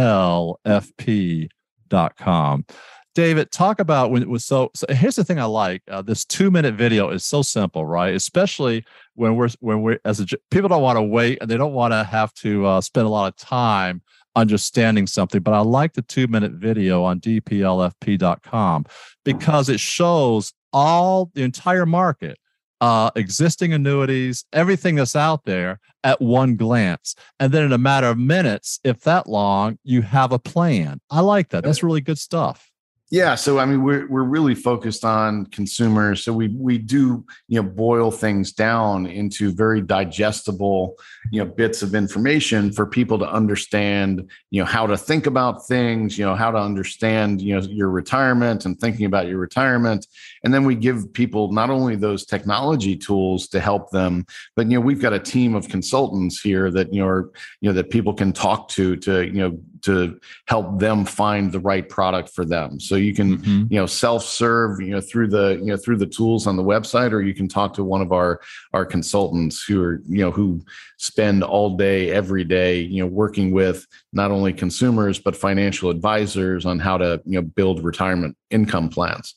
David, 3.15 3.51
talk 3.51 3.79
about 3.79 4.11
when 4.11 4.21
it 4.21 4.29
was 4.29 4.45
so. 4.45 4.69
So 4.75 4.85
here's 4.89 5.15
the 5.15 5.23
thing 5.23 5.39
I 5.39 5.45
like: 5.45 5.81
uh, 5.89 6.01
this 6.01 6.23
two 6.23 6.51
minute 6.51 6.75
video 6.75 7.09
is 7.09 7.25
so 7.25 7.41
simple, 7.41 7.85
right? 7.85 8.13
Especially 8.13 8.85
when 9.15 9.35
we're 9.35 9.49
when 9.59 9.81
we're 9.81 9.99
as 10.05 10.19
a 10.19 10.25
people 10.51 10.69
don't 10.69 10.83
want 10.83 10.97
to 10.97 11.03
wait 11.03 11.39
and 11.41 11.49
they 11.49 11.57
don't 11.57 11.73
want 11.73 11.91
to 11.91 12.03
have 12.03 12.33
to 12.35 12.65
uh, 12.65 12.81
spend 12.81 13.07
a 13.07 13.09
lot 13.09 13.27
of 13.27 13.35
time 13.35 14.01
understanding 14.35 15.07
something. 15.07 15.41
But 15.41 15.53
I 15.53 15.59
like 15.59 15.93
the 15.93 16.01
two 16.01 16.27
minute 16.27 16.53
video 16.53 17.03
on 17.03 17.19
dplfp.com 17.19 18.85
because 19.25 19.69
it 19.69 19.79
shows 19.79 20.53
all 20.71 21.31
the 21.33 21.43
entire 21.43 21.85
market 21.85 22.37
uh, 22.81 23.11
existing 23.15 23.73
annuities, 23.73 24.45
everything 24.53 24.95
that's 24.95 25.15
out 25.15 25.45
there 25.45 25.79
at 26.03 26.21
one 26.21 26.55
glance. 26.55 27.15
And 27.39 27.51
then 27.51 27.63
in 27.63 27.73
a 27.73 27.77
matter 27.77 28.07
of 28.07 28.17
minutes, 28.17 28.79
if 28.83 29.01
that 29.01 29.27
long, 29.27 29.77
you 29.83 30.01
have 30.01 30.31
a 30.31 30.39
plan. 30.39 31.01
I 31.09 31.21
like 31.21 31.49
that. 31.49 31.63
That's 31.63 31.83
really 31.83 32.01
good 32.01 32.17
stuff. 32.17 32.68
Yeah, 33.11 33.33
so 33.33 33.57
I 33.57 33.65
mean, 33.65 33.81
we're 33.83 34.07
we're 34.07 34.21
really 34.23 34.53
focused 34.53 35.03
on 35.03 35.47
consumers. 35.47 36.23
So 36.23 36.31
we 36.31 36.49
we 36.49 36.77
do 36.77 37.25
you 37.47 37.59
know 37.59 37.67
boil 37.67 38.11
things 38.11 38.51
down 38.51 39.07
into 39.07 39.51
very 39.51 39.81
digestible 39.81 40.95
you 41.31 41.43
know 41.43 41.49
bits 41.49 41.81
of 41.81 41.95
information 41.95 42.71
for 42.71 42.85
people 42.85 43.17
to 43.17 43.27
understand 43.27 44.29
you 44.51 44.61
know 44.61 44.65
how 44.65 44.85
to 44.85 44.95
think 44.95 45.25
about 45.25 45.67
things, 45.67 46.19
you 46.19 46.25
know 46.25 46.35
how 46.35 46.51
to 46.51 46.59
understand 46.59 47.41
you 47.41 47.55
know 47.55 47.65
your 47.65 47.89
retirement 47.89 48.65
and 48.65 48.79
thinking 48.79 49.07
about 49.07 49.25
your 49.25 49.39
retirement, 49.39 50.05
and 50.43 50.53
then 50.53 50.63
we 50.63 50.75
give 50.75 51.11
people 51.11 51.51
not 51.51 51.71
only 51.71 51.95
those 51.95 52.27
technology 52.27 52.95
tools 52.95 53.47
to 53.47 53.59
help 53.59 53.89
them, 53.89 54.23
but 54.55 54.69
you 54.69 54.77
know 54.77 54.81
we've 54.81 55.01
got 55.01 55.13
a 55.13 55.19
team 55.19 55.55
of 55.55 55.67
consultants 55.67 56.41
here 56.41 56.69
that 56.69 56.93
you 56.93 57.01
know 57.01 57.07
are, 57.07 57.31
you 57.59 57.69
know 57.69 57.73
that 57.73 57.89
people 57.89 58.13
can 58.13 58.31
talk 58.31 58.69
to 58.69 58.95
to 58.97 59.25
you 59.25 59.41
know 59.41 59.59
to 59.83 60.19
help 60.47 60.79
them 60.79 61.05
find 61.05 61.51
the 61.51 61.59
right 61.59 61.87
product 61.87 62.29
for 62.29 62.45
them. 62.45 62.79
So 62.79 62.95
you 62.95 63.13
can, 63.13 63.37
mm-hmm. 63.37 63.73
you 63.73 63.79
know, 63.79 63.85
self-serve, 63.85 64.81
you 64.81 64.91
know, 64.91 65.01
through 65.01 65.27
the, 65.27 65.59
you 65.59 65.67
know, 65.67 65.77
through 65.77 65.97
the 65.97 66.05
tools 66.05 66.47
on 66.47 66.55
the 66.55 66.63
website, 66.63 67.11
or 67.11 67.21
you 67.21 67.33
can 67.33 67.47
talk 67.47 67.73
to 67.73 67.83
one 67.83 68.01
of 68.01 68.11
our 68.11 68.41
our 68.73 68.85
consultants 68.85 69.63
who 69.63 69.81
are, 69.81 70.01
you 70.07 70.21
know, 70.21 70.31
who 70.31 70.63
spend 70.97 71.43
all 71.43 71.77
day, 71.77 72.11
every 72.11 72.43
day, 72.43 72.79
you 72.79 73.03
know, 73.03 73.07
working 73.07 73.51
with 73.51 73.85
not 74.13 74.31
only 74.31 74.53
consumers 74.53 75.19
but 75.19 75.35
financial 75.35 75.89
advisors 75.89 76.65
on 76.65 76.79
how 76.79 76.97
to, 76.97 77.21
you 77.25 77.39
know, 77.39 77.41
build 77.41 77.83
retirement 77.83 78.35
income 78.49 78.89
plans. 78.89 79.35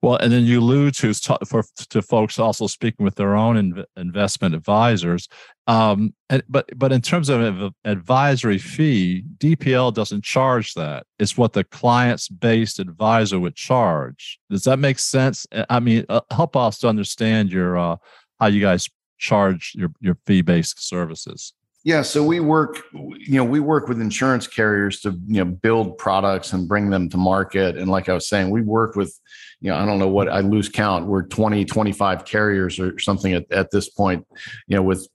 Well, 0.00 0.16
and 0.16 0.32
then 0.32 0.44
you 0.44 0.60
allude 0.60 0.94
to 0.98 1.12
for 1.44 1.64
to 1.90 2.02
folks 2.02 2.38
also 2.38 2.68
speaking 2.68 3.04
with 3.04 3.16
their 3.16 3.34
own 3.34 3.56
inv- 3.56 3.84
investment 3.96 4.54
advisors. 4.54 5.28
Um, 5.66 6.14
and, 6.30 6.42
but 6.48 6.70
but 6.76 6.92
in 6.92 7.00
terms 7.00 7.28
of 7.28 7.72
advisory 7.84 8.58
fee, 8.58 9.24
DPL 9.38 9.92
doesn't 9.92 10.22
charge 10.22 10.74
that. 10.74 11.04
It's 11.18 11.36
what 11.36 11.52
the 11.52 11.64
client's 11.64 12.28
based 12.28 12.78
advisor 12.78 13.40
would 13.40 13.56
charge. 13.56 14.38
Does 14.50 14.62
that 14.64 14.78
make 14.78 15.00
sense? 15.00 15.46
I 15.68 15.80
mean, 15.80 16.04
uh, 16.08 16.20
help 16.30 16.54
us 16.56 16.78
to 16.80 16.88
understand 16.88 17.50
your 17.50 17.76
uh, 17.76 17.96
how 18.38 18.46
you 18.46 18.60
guys 18.60 18.88
charge 19.18 19.72
your 19.74 19.90
your 20.00 20.16
fee 20.26 20.42
based 20.42 20.80
services. 20.86 21.52
Yeah, 21.84 22.02
so 22.02 22.24
we 22.24 22.40
work, 22.40 22.82
you 22.92 23.36
know, 23.36 23.44
we 23.44 23.60
work 23.60 23.88
with 23.88 24.00
insurance 24.00 24.46
carriers 24.46 25.00
to, 25.00 25.10
you 25.26 25.44
know, 25.44 25.50
build 25.50 25.96
products 25.96 26.52
and 26.52 26.68
bring 26.68 26.90
them 26.90 27.08
to 27.10 27.16
market. 27.16 27.78
And 27.78 27.88
like 27.88 28.08
I 28.08 28.14
was 28.14 28.28
saying, 28.28 28.50
we 28.50 28.62
work 28.62 28.96
with, 28.96 29.18
you 29.60 29.70
know, 29.70 29.76
I 29.76 29.86
don't 29.86 29.98
know 29.98 30.08
what 30.08 30.28
I 30.28 30.40
lose 30.40 30.68
count. 30.68 31.06
We're 31.06 31.22
20, 31.22 31.64
25 31.64 32.24
carriers 32.24 32.78
or 32.80 32.98
something 32.98 33.32
at, 33.32 33.50
at 33.52 33.70
this 33.70 33.88
point, 33.88 34.26
you 34.66 34.76
know, 34.76 34.82
with, 34.82 35.08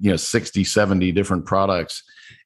you 0.00 0.10
know, 0.10 0.16
60, 0.16 0.64
70 0.64 1.12
different 1.12 1.46
products. 1.46 2.02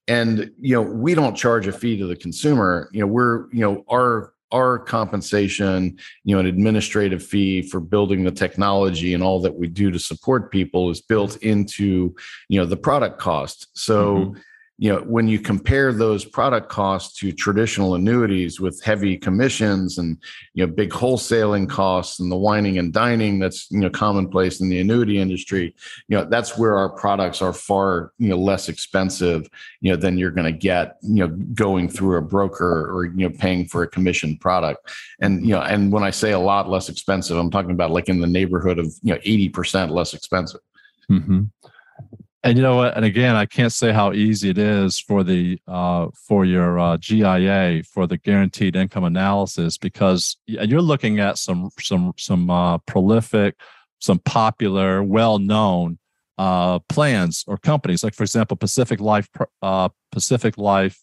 and 0.08 0.50
you 0.60 0.74
know 0.74 0.82
we 0.82 1.14
don't 1.14 1.34
charge 1.34 1.66
a 1.66 1.72
fee 1.72 1.96
to 1.98 2.06
the 2.06 2.16
consumer 2.16 2.88
you 2.92 3.00
know 3.00 3.06
we're 3.06 3.52
you 3.52 3.60
know 3.60 3.84
our 3.90 4.32
our 4.52 4.78
compensation 4.78 5.98
you 6.24 6.34
know 6.34 6.40
an 6.40 6.46
administrative 6.46 7.22
fee 7.22 7.62
for 7.62 7.80
building 7.80 8.22
the 8.24 8.30
technology 8.30 9.14
and 9.14 9.22
all 9.22 9.40
that 9.40 9.54
we 9.54 9.66
do 9.66 9.90
to 9.90 9.98
support 9.98 10.52
people 10.52 10.90
is 10.90 11.00
built 11.00 11.36
into 11.38 12.14
you 12.48 12.60
know 12.60 12.66
the 12.66 12.76
product 12.76 13.18
cost. 13.18 13.68
So 13.74 14.16
mm-hmm 14.16 14.40
you 14.78 14.92
know 14.92 15.00
when 15.00 15.26
you 15.26 15.38
compare 15.38 15.92
those 15.92 16.24
product 16.24 16.68
costs 16.68 17.18
to 17.18 17.32
traditional 17.32 17.94
annuities 17.94 18.60
with 18.60 18.82
heavy 18.82 19.16
commissions 19.16 19.96
and 19.96 20.18
you 20.52 20.66
know 20.66 20.72
big 20.72 20.90
wholesaling 20.90 21.68
costs 21.68 22.20
and 22.20 22.30
the 22.30 22.36
wining 22.36 22.78
and 22.78 22.92
dining 22.92 23.38
that's 23.38 23.70
you 23.70 23.78
know 23.78 23.88
commonplace 23.88 24.60
in 24.60 24.68
the 24.68 24.78
annuity 24.78 25.18
industry 25.18 25.74
you 26.08 26.16
know 26.16 26.24
that's 26.24 26.58
where 26.58 26.76
our 26.76 26.90
products 26.90 27.40
are 27.40 27.54
far 27.54 28.12
you 28.18 28.28
know 28.28 28.36
less 28.36 28.68
expensive 28.68 29.48
you 29.80 29.90
know 29.90 29.96
than 29.96 30.18
you're 30.18 30.30
going 30.30 30.52
to 30.52 30.58
get 30.58 30.96
you 31.02 31.26
know 31.26 31.28
going 31.54 31.88
through 31.88 32.18
a 32.18 32.22
broker 32.22 32.90
or 32.92 33.06
you 33.06 33.28
know 33.28 33.34
paying 33.38 33.66
for 33.66 33.82
a 33.82 33.88
commission 33.88 34.36
product 34.36 34.90
and 35.20 35.42
you 35.42 35.52
know 35.52 35.62
and 35.62 35.90
when 35.90 36.02
i 36.02 36.10
say 36.10 36.32
a 36.32 36.38
lot 36.38 36.68
less 36.68 36.88
expensive 36.90 37.38
i'm 37.38 37.50
talking 37.50 37.70
about 37.70 37.90
like 37.90 38.08
in 38.08 38.20
the 38.20 38.26
neighborhood 38.26 38.78
of 38.78 38.86
you 39.02 39.14
know 39.14 39.20
80% 39.20 39.90
less 39.90 40.12
expensive 40.12 40.60
mm-hmm. 41.10 41.44
And 42.46 42.56
you 42.56 42.62
know 42.62 42.76
what? 42.76 42.96
And 42.96 43.04
again, 43.04 43.34
I 43.34 43.44
can't 43.44 43.72
say 43.72 43.92
how 43.92 44.12
easy 44.12 44.50
it 44.50 44.58
is 44.58 45.00
for 45.00 45.24
the 45.24 45.58
uh, 45.66 46.08
for 46.14 46.44
your 46.44 46.78
uh, 46.78 46.96
GIA 46.96 47.82
for 47.82 48.06
the 48.06 48.18
guaranteed 48.18 48.76
income 48.76 49.02
analysis 49.02 49.76
because 49.76 50.36
you're 50.46 50.80
looking 50.80 51.18
at 51.18 51.38
some 51.38 51.70
some 51.80 52.12
some 52.16 52.48
uh, 52.48 52.78
prolific, 52.78 53.56
some 53.98 54.20
popular, 54.20 55.02
well 55.02 55.40
known 55.40 55.98
uh, 56.38 56.78
plans 56.88 57.42
or 57.48 57.56
companies. 57.56 58.04
Like 58.04 58.14
for 58.14 58.22
example, 58.22 58.56
Pacific 58.56 59.00
Life 59.00 59.28
uh, 59.60 59.88
Pacific 60.12 60.56
Life 60.56 61.00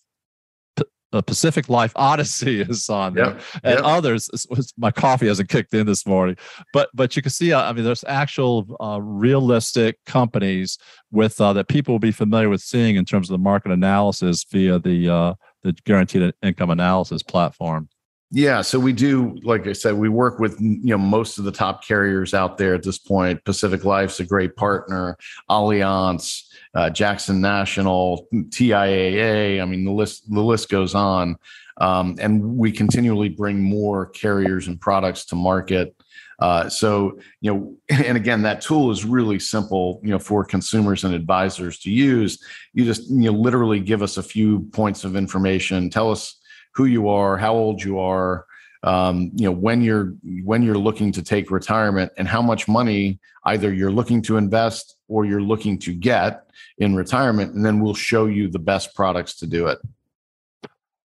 the 1.14 1.22
Pacific 1.22 1.70
Life 1.70 1.94
Odyssey 1.96 2.62
is 2.70 2.90
on 2.90 3.14
there, 3.14 3.26
yep, 3.26 3.42
and 3.64 3.76
yep. 3.76 3.84
others. 3.84 4.30
My 4.78 4.92
coffee 4.92 5.28
hasn't 5.28 5.48
kicked 5.48 5.74
in 5.74 5.86
this 5.86 6.06
morning, 6.06 6.36
but 6.74 6.90
but 6.94 7.16
you 7.16 7.22
can 7.22 7.32
see. 7.32 7.54
Uh, 7.54 7.62
I 7.62 7.72
mean, 7.72 7.86
there's 7.86 8.04
actual 8.06 8.76
uh, 8.82 9.00
realistic 9.00 10.04
companies 10.06 10.78
with 11.12 11.40
uh, 11.40 11.54
that 11.54 11.68
people 11.68 11.94
will 11.94 12.00
be 12.00 12.12
familiar 12.12 12.50
with 12.50 12.62
seeing 12.62 12.96
in 12.96 13.06
terms 13.06 13.30
of 13.30 13.34
the 13.36 13.44
market 13.44 13.72
analysis 13.72 14.44
via 14.52 14.80
the 14.80 15.08
uh, 15.08 15.34
the 15.62 15.74
guaranteed 15.86 16.34
income 16.42 16.72
analysis 16.72 17.22
platform. 17.22 17.88
Yeah, 18.36 18.62
so 18.62 18.80
we 18.80 18.94
do, 18.94 19.38
like 19.44 19.68
I 19.68 19.74
said, 19.74 19.94
we 19.94 20.10
work 20.10 20.40
with 20.40 20.60
you 20.60 20.80
know 20.82 20.98
most 20.98 21.38
of 21.38 21.44
the 21.44 21.52
top 21.52 21.86
carriers 21.86 22.34
out 22.34 22.58
there 22.58 22.74
at 22.74 22.82
this 22.82 22.98
point. 22.98 23.46
Pacific 23.46 23.86
Life's 23.86 24.20
a 24.20 24.26
great 24.26 24.56
partner, 24.56 25.16
Allianz, 25.52 26.42
uh, 26.76 26.90
Jackson 26.90 27.40
National, 27.42 28.28
TIAA. 28.34 29.62
I 29.62 29.66
mean, 29.66 29.86
the 29.86 29.92
list 29.92 30.32
the 30.32 30.42
list 30.42 30.70
goes 30.70 30.96
on, 30.96 31.38
um, 31.78 32.16
and 32.20 32.58
we 32.58 32.72
continually 32.72 33.30
bring 33.30 33.62
more 33.62 34.08
carriers 34.08 34.68
and 34.68 34.80
products 34.80 35.26
to 35.26 35.36
market. 35.36 35.96
Uh, 36.40 36.68
so 36.68 37.20
you 37.42 37.54
know, 37.54 37.76
and 37.90 38.18
again, 38.18 38.42
that 38.42 38.62
tool 38.62 38.92
is 38.92 39.06
really 39.06 39.40
simple, 39.40 40.00
you 40.04 40.10
know, 40.10 40.20
for 40.20 40.44
consumers 40.44 41.04
and 41.04 41.14
advisors 41.14 41.80
to 41.80 41.92
use. 41.92 42.44
You 42.74 42.86
just 42.86 43.10
you 43.10 43.32
know 43.32 43.38
literally 43.38 43.80
give 43.80 44.02
us 44.02 44.18
a 44.18 44.24
few 44.24 44.62
points 44.72 45.04
of 45.04 45.16
information, 45.16 45.90
tell 45.90 46.12
us 46.12 46.40
who 46.74 46.86
you 46.86 47.08
are, 47.08 47.38
how 47.38 47.54
old 47.54 47.84
you 47.84 48.00
are, 48.00 48.48
um, 48.84 49.32
you 49.36 49.46
know 49.46 49.52
when 49.52 49.82
you're 49.82 50.14
when 50.44 50.62
you're 50.62 50.78
looking 50.78 51.12
to 51.14 51.24
take 51.24 51.50
retirement 51.50 52.12
and 52.18 52.28
how 52.28 52.42
much 52.42 52.68
money 52.68 53.20
either 53.46 53.74
you're 53.74 53.92
looking 53.92 54.22
to 54.24 54.38
invest 54.38 54.98
or 55.14 55.26
you're 55.26 55.42
looking 55.42 55.78
to 55.78 55.94
get 55.94 56.50
in 56.78 56.96
retirement 56.96 57.54
and 57.54 57.66
then 57.66 57.80
we'll 57.80 57.94
show 57.94 58.26
you 58.26 58.50
the 58.50 58.60
best 58.60 58.96
products 58.96 59.36
to 59.36 59.46
do 59.46 59.68
it 59.68 59.78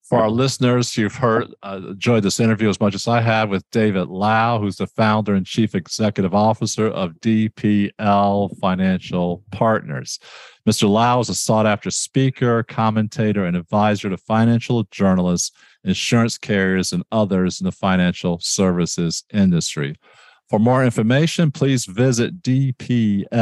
for 0.02 0.20
our 0.20 0.30
listeners 0.30 0.96
you've 0.96 1.16
heard 1.16 1.52
uh, 1.62 1.80
enjoyed 1.88 2.22
this 2.22 2.38
interview 2.38 2.68
as 2.68 2.80
much 2.80 2.94
as 2.94 3.08
i 3.08 3.20
have 3.20 3.50
with 3.50 3.68
david 3.70 4.08
lau 4.08 4.58
who's 4.58 4.76
the 4.76 4.86
founder 4.86 5.34
and 5.34 5.46
chief 5.46 5.74
executive 5.74 6.34
officer 6.34 6.86
of 6.88 7.12
dpl 7.14 8.56
financial 8.58 9.42
partners 9.50 10.20
mr 10.68 10.88
lau 10.88 11.18
is 11.20 11.28
a 11.28 11.34
sought 11.34 11.66
after 11.66 11.90
speaker 11.90 12.62
commentator 12.62 13.44
and 13.44 13.56
advisor 13.56 14.08
to 14.08 14.16
financial 14.16 14.84
journalists 14.84 15.50
insurance 15.86 16.36
carriers, 16.36 16.92
and 16.92 17.04
others 17.12 17.60
in 17.60 17.64
the 17.64 17.72
financial 17.72 18.38
services 18.40 19.24
industry. 19.32 19.94
For 20.48 20.58
more 20.58 20.84
information, 20.84 21.50
please 21.50 21.86
visit 21.86 22.42
dplfp.com. 22.42 23.36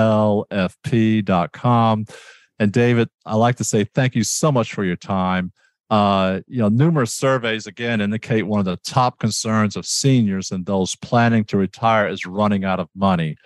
And 2.59 2.73
David, 2.73 3.09
I 3.27 3.35
like 3.35 3.57
to 3.57 3.65
say 3.65 3.85
thank 3.85 4.15
you 4.15 4.25
so 4.25 4.51
much 4.53 4.73
for 4.73 4.85
your 4.85 4.97
time. 4.97 5.53
Uh, 5.91 6.41
you 6.47 6.59
know, 6.59 6.69
numerous 6.69 7.15
surveys 7.15 7.67
again 7.67 8.01
indicate 8.01 8.47
one 8.47 8.59
of 8.59 8.65
the 8.65 8.79
top 8.79 9.19
concerns 9.19 9.77
of 9.77 9.85
seniors 9.85 10.51
and 10.51 10.65
those 10.65 10.97
planning 10.97 11.45
to 11.45 11.59
retire 11.59 12.09
is 12.09 12.25
running 12.25 12.65
out 12.65 12.81
of 12.81 12.89
money. 12.95 13.37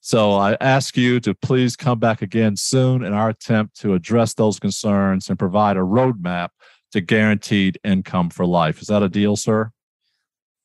So 0.00 0.32
I 0.32 0.56
ask 0.60 0.96
you 0.96 1.20
to 1.20 1.34
please 1.34 1.76
come 1.76 1.98
back 1.98 2.22
again 2.22 2.56
soon 2.56 3.04
in 3.04 3.12
our 3.12 3.28
attempt 3.28 3.78
to 3.80 3.94
address 3.94 4.34
those 4.34 4.58
concerns 4.58 5.28
and 5.28 5.38
provide 5.38 5.76
a 5.76 5.80
roadmap 5.80 6.48
to 6.92 7.00
guaranteed 7.00 7.78
income 7.84 8.30
for 8.30 8.46
life. 8.46 8.80
Is 8.80 8.88
that 8.88 9.02
a 9.02 9.08
deal, 9.08 9.36
sir? 9.36 9.70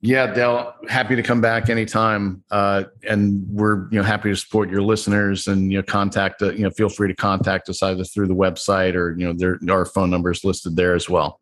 Yeah, 0.01 0.31
Dale, 0.31 0.75
happy 0.88 1.15
to 1.15 1.23
come 1.23 1.41
back 1.41 1.69
anytime. 1.69 2.43
Uh, 2.51 2.83
and 3.07 3.47
we're, 3.49 3.89
you 3.89 3.97
know, 3.97 4.03
happy 4.03 4.29
to 4.29 4.36
support 4.36 4.69
your 4.69 4.83
listeners 4.83 5.47
and, 5.47 5.71
you 5.71 5.79
know, 5.79 5.83
contact, 5.83 6.41
uh, 6.43 6.51
you 6.51 6.63
know, 6.63 6.69
feel 6.69 6.89
free 6.89 7.07
to 7.07 7.15
contact 7.15 7.67
us 7.67 7.81
either 7.81 8.03
through 8.03 8.27
the 8.27 8.36
website 8.36 8.93
or, 8.93 9.17
you 9.17 9.25
know, 9.25 9.33
there 9.33 9.60
our 9.71 9.86
phone 9.86 10.12
numbers 10.12 10.43
listed 10.43 10.75
there 10.75 10.93
as 10.93 11.10
well. 11.10 11.41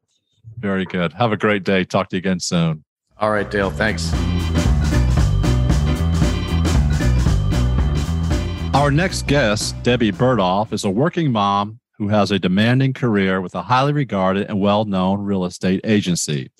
Very 0.57 0.85
good. 0.85 1.11
Have 1.13 1.33
a 1.33 1.37
great 1.37 1.65
day. 1.65 1.83
Talk 1.83 2.09
to 2.09 2.15
you 2.15 2.19
again 2.19 2.39
soon. 2.39 2.85
All 3.17 3.31
right, 3.31 3.49
Dale. 3.49 3.71
Thanks. 3.71 4.13
Our 8.73 8.91
next 8.91 9.27
guest, 9.27 9.81
Debbie 9.83 10.11
Berdoff, 10.11 10.71
is 10.71 10.85
a 10.85 10.89
working 10.89 11.31
mom 11.31 11.79
who 11.97 12.07
has 12.09 12.31
a 12.31 12.39
demanding 12.39 12.93
career 12.93 13.41
with 13.41 13.55
a 13.55 13.61
highly 13.61 13.93
regarded 13.93 14.47
and 14.47 14.61
well 14.61 14.85
known 14.85 15.21
real 15.21 15.43
estate 15.43 15.81
agency. 15.83 16.51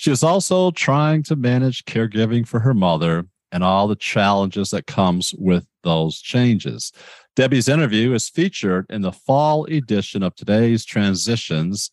She 0.00 0.10
is 0.10 0.22
also 0.22 0.70
trying 0.70 1.24
to 1.24 1.36
manage 1.36 1.84
caregiving 1.84 2.48
for 2.48 2.60
her 2.60 2.72
mother 2.72 3.26
and 3.52 3.62
all 3.62 3.86
the 3.86 3.94
challenges 3.94 4.70
that 4.70 4.86
comes 4.86 5.34
with 5.36 5.66
those 5.82 6.22
changes. 6.22 6.90
Debbie's 7.36 7.68
interview 7.68 8.14
is 8.14 8.30
featured 8.30 8.86
in 8.88 9.02
the 9.02 9.12
fall 9.12 9.66
edition 9.66 10.22
of 10.22 10.34
today's 10.34 10.86
Transitions, 10.86 11.90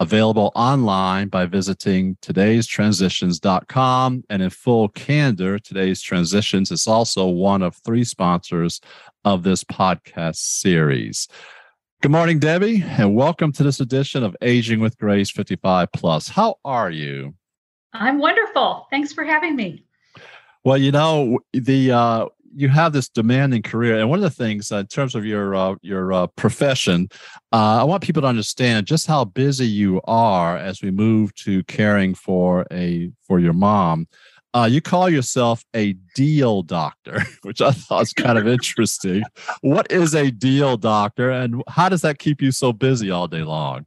available 0.00 0.50
online 0.54 1.28
by 1.28 1.44
visiting 1.44 2.16
today'stransitions.com. 2.22 4.24
And 4.30 4.42
in 4.42 4.48
full 4.48 4.88
candor, 4.88 5.58
today's 5.58 6.00
Transitions 6.00 6.70
is 6.70 6.86
also 6.86 7.26
one 7.26 7.60
of 7.60 7.76
three 7.84 8.04
sponsors 8.04 8.80
of 9.26 9.42
this 9.42 9.62
podcast 9.62 10.36
series. 10.36 11.28
Good 12.00 12.12
morning, 12.12 12.38
Debbie, 12.38 12.82
and 12.82 13.14
welcome 13.14 13.52
to 13.52 13.62
this 13.62 13.78
edition 13.78 14.24
of 14.24 14.34
Aging 14.40 14.80
with 14.80 14.96
Grace 14.96 15.30
55 15.30 15.92
Plus. 15.92 16.28
How 16.28 16.54
are 16.64 16.90
you? 16.90 17.34
I'm 17.92 18.18
wonderful. 18.18 18.86
Thanks 18.90 19.12
for 19.12 19.24
having 19.24 19.56
me. 19.56 19.84
Well, 20.64 20.78
you 20.78 20.92
know, 20.92 21.40
the 21.52 21.92
uh, 21.92 22.26
you 22.54 22.68
have 22.68 22.92
this 22.92 23.08
demanding 23.08 23.62
career, 23.62 23.98
and 23.98 24.08
one 24.08 24.18
of 24.18 24.22
the 24.22 24.30
things 24.30 24.70
uh, 24.70 24.76
in 24.76 24.86
terms 24.86 25.14
of 25.14 25.24
your 25.24 25.54
uh, 25.54 25.74
your 25.82 26.12
uh, 26.12 26.26
profession, 26.28 27.08
uh, 27.52 27.80
I 27.80 27.84
want 27.84 28.02
people 28.02 28.22
to 28.22 28.28
understand 28.28 28.86
just 28.86 29.06
how 29.06 29.24
busy 29.24 29.66
you 29.66 30.00
are 30.04 30.56
as 30.56 30.82
we 30.82 30.90
move 30.90 31.34
to 31.36 31.64
caring 31.64 32.14
for 32.14 32.66
a 32.70 33.10
for 33.26 33.40
your 33.40 33.52
mom. 33.52 34.06
Uh, 34.54 34.68
you 34.70 34.82
call 34.82 35.08
yourself 35.08 35.64
a 35.74 35.94
deal 36.14 36.62
doctor, 36.62 37.24
which 37.42 37.62
I 37.62 37.70
thought 37.70 38.00
was 38.00 38.12
kind 38.12 38.36
of 38.36 38.46
interesting. 38.46 39.22
What 39.62 39.90
is 39.90 40.14
a 40.14 40.30
deal 40.30 40.76
doctor, 40.76 41.30
and 41.30 41.62
how 41.68 41.88
does 41.88 42.02
that 42.02 42.18
keep 42.18 42.42
you 42.42 42.52
so 42.52 42.72
busy 42.72 43.10
all 43.10 43.28
day 43.28 43.42
long? 43.42 43.86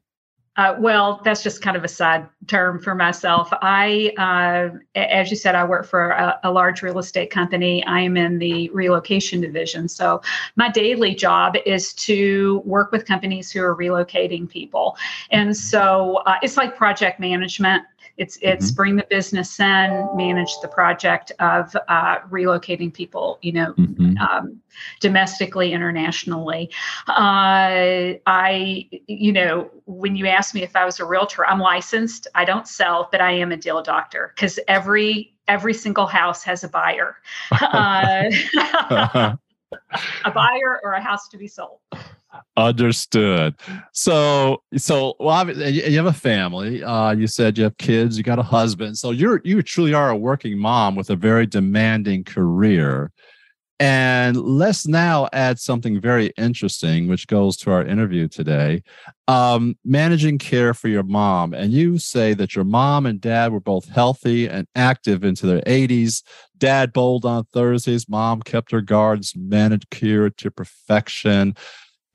Uh, 0.58 0.74
well, 0.80 1.22
that's 1.26 1.44
just 1.44 1.62
kind 1.62 1.76
of 1.76 1.84
a 1.84 1.88
side 1.88 2.26
term 2.48 2.80
for 2.80 2.96
myself. 2.96 3.50
I, 3.62 4.14
uh, 4.18 4.78
as 4.96 5.30
you 5.30 5.36
said, 5.36 5.54
I 5.54 5.66
work 5.66 5.86
for 5.86 6.12
a, 6.12 6.40
a, 6.44 6.52
large 6.52 6.82
real 6.82 6.98
estate 6.98 7.30
company. 7.30 7.84
I 7.86 8.00
am 8.00 8.16
in 8.16 8.40
the 8.40 8.70
relocation 8.70 9.42
division. 9.42 9.90
So 9.90 10.22
my 10.56 10.70
daily 10.70 11.14
job 11.14 11.56
is 11.66 11.94
to 11.94 12.62
work 12.64 12.94
with 12.94 13.06
companies 13.06 13.52
who 13.52 13.62
are 13.62 13.76
relocating 13.76 14.50
people. 14.50 14.96
And 15.30 15.56
so 15.56 16.22
uh, 16.26 16.36
it's 16.42 16.56
like 16.56 16.78
project 16.78 17.20
management 17.20 17.84
it's 18.18 18.38
it's 18.42 18.68
mm-hmm. 18.68 18.76
bring 18.76 18.96
the 18.96 19.06
business 19.10 19.60
in, 19.60 20.10
manage 20.16 20.52
the 20.62 20.68
project 20.68 21.32
of 21.40 21.76
uh, 21.88 22.20
relocating 22.30 22.94
people, 22.94 23.40
you 23.42 23.52
know, 23.52 23.74
mm-hmm. 23.74 24.18
um, 24.18 24.62
domestically, 25.00 25.74
internationally. 25.74 26.70
Uh, 27.08 28.16
I, 28.26 28.90
you 29.08 29.32
know, 29.32 29.70
when 29.86 30.16
you 30.16 30.28
ask 30.28 30.54
me 30.54 30.64
if 30.64 30.76
I 30.76 30.86
was 30.86 31.00
a 31.00 31.06
realtor, 31.06 31.46
I'm 31.46 31.60
licensed. 31.60 32.28
I 32.36 32.46
don't 32.46 32.68
sell, 32.68 33.10
but 33.12 33.22
I 33.22 33.32
am 33.32 33.52
a 33.52 33.58
deal 33.58 33.82
doctor 33.82 34.32
because 34.36 34.60
every 34.68 35.34
every 35.48 35.74
single 35.74 36.08
house 36.08 36.44
has 36.44 36.64
a 36.64 36.70
buyer. 36.70 37.18
Uh, 37.62 39.36
a 40.26 40.32
buyer 40.32 40.80
or 40.84 40.94
a 40.94 41.02
house 41.02 41.28
to 41.30 41.38
be 41.38 41.48
sold. 41.48 41.80
Understood. 42.58 43.56
So, 43.92 44.64
so 44.78 45.16
well, 45.20 45.50
you 45.50 45.98
have 45.98 46.06
a 46.06 46.14
family. 46.14 46.84
Uh, 46.84 47.12
you 47.12 47.28
said 47.28 47.58
you 47.58 47.66
have 47.66 47.78
kids. 47.78 48.18
You 48.18 48.24
got 48.24 48.40
a 48.40 48.44
husband. 48.44 48.98
So 48.98 49.12
you're 49.12 49.42
you 49.44 49.62
truly 49.62 49.94
are 49.94 50.10
a 50.10 50.16
working 50.16 50.58
mom 50.58 50.96
with 50.96 51.10
a 51.10 51.16
very 51.16 51.46
demanding 51.46 52.24
career. 52.24 53.12
And 53.78 54.38
let's 54.38 54.88
now 54.88 55.28
add 55.34 55.60
something 55.60 56.00
very 56.00 56.32
interesting, 56.38 57.10
which 57.10 57.28
goes 57.28 57.58
to 57.58 57.72
our 57.72 57.86
interview 57.86 58.30
today. 58.30 58.84
Um, 59.28 59.76
managing 59.84 60.38
care 60.38 60.74
for 60.74 60.88
your 60.88 61.04
mom. 61.04 61.54
And 61.54 61.74
you 61.74 61.98
say 61.98 62.34
that 62.36 62.56
your 62.56 62.64
mom 62.64 63.06
and 63.06 63.20
dad 63.20 63.52
were 63.52 63.60
both 63.60 63.90
healthy 63.90 64.48
and 64.48 64.66
active 64.76 65.26
into 65.26 65.46
their 65.46 65.62
80s. 65.62 66.24
Dad 66.58 66.94
bowled 66.94 67.26
on 67.26 67.48
Thursdays. 67.52 68.08
Mom 68.08 68.42
kept 68.42 68.72
her 68.72 68.80
guards 68.80 69.34
manicured 69.36 70.38
to 70.38 70.52
perfection. 70.52 71.56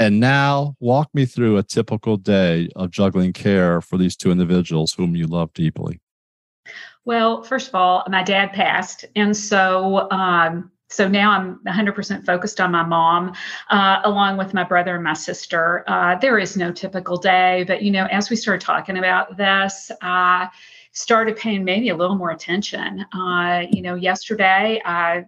And 0.01 0.19
now, 0.19 0.77
walk 0.81 1.11
me 1.13 1.27
through 1.27 1.59
a 1.59 1.63
typical 1.63 2.17
day 2.17 2.71
of 2.75 2.91
juggling 2.91 3.35
care 3.35 3.83
for 3.83 3.99
these 3.99 4.17
two 4.17 4.31
individuals 4.31 4.95
whom 4.95 5.15
you 5.15 5.27
love 5.27 5.53
deeply. 5.53 6.01
Well, 7.05 7.43
first 7.43 7.69
of 7.69 7.75
all, 7.75 8.05
my 8.09 8.23
dad 8.23 8.55
passed. 8.55 9.05
And 9.15 9.37
so, 9.37 10.11
um, 10.11 10.71
so 10.89 11.07
now 11.07 11.33
I'm 11.33 11.61
100% 11.67 12.25
focused 12.25 12.63
on 12.63 12.73
my 12.73 12.83
mom, 12.83 13.35
uh, 13.69 14.01
along 14.05 14.39
with 14.39 14.55
my 14.55 14.65
brother 14.65 14.95
and 14.95 15.05
my 15.05 15.13
sister. 15.13 15.85
Uh, 15.87 16.17
there 16.17 16.39
is 16.39 16.57
no 16.57 16.73
typical 16.73 17.19
day, 17.19 17.65
but 17.67 17.83
you 17.83 17.91
know, 17.91 18.07
as 18.07 18.31
we 18.31 18.37
started 18.37 18.65
talking 18.65 18.97
about 18.97 19.37
this, 19.37 19.91
I 20.01 20.49
started 20.93 21.37
paying 21.37 21.63
maybe 21.63 21.91
a 21.91 21.95
little 21.95 22.17
more 22.17 22.31
attention. 22.31 23.05
Uh, 23.13 23.65
you 23.71 23.83
know, 23.83 23.97
yesterday 23.97 24.81
I 24.83 25.27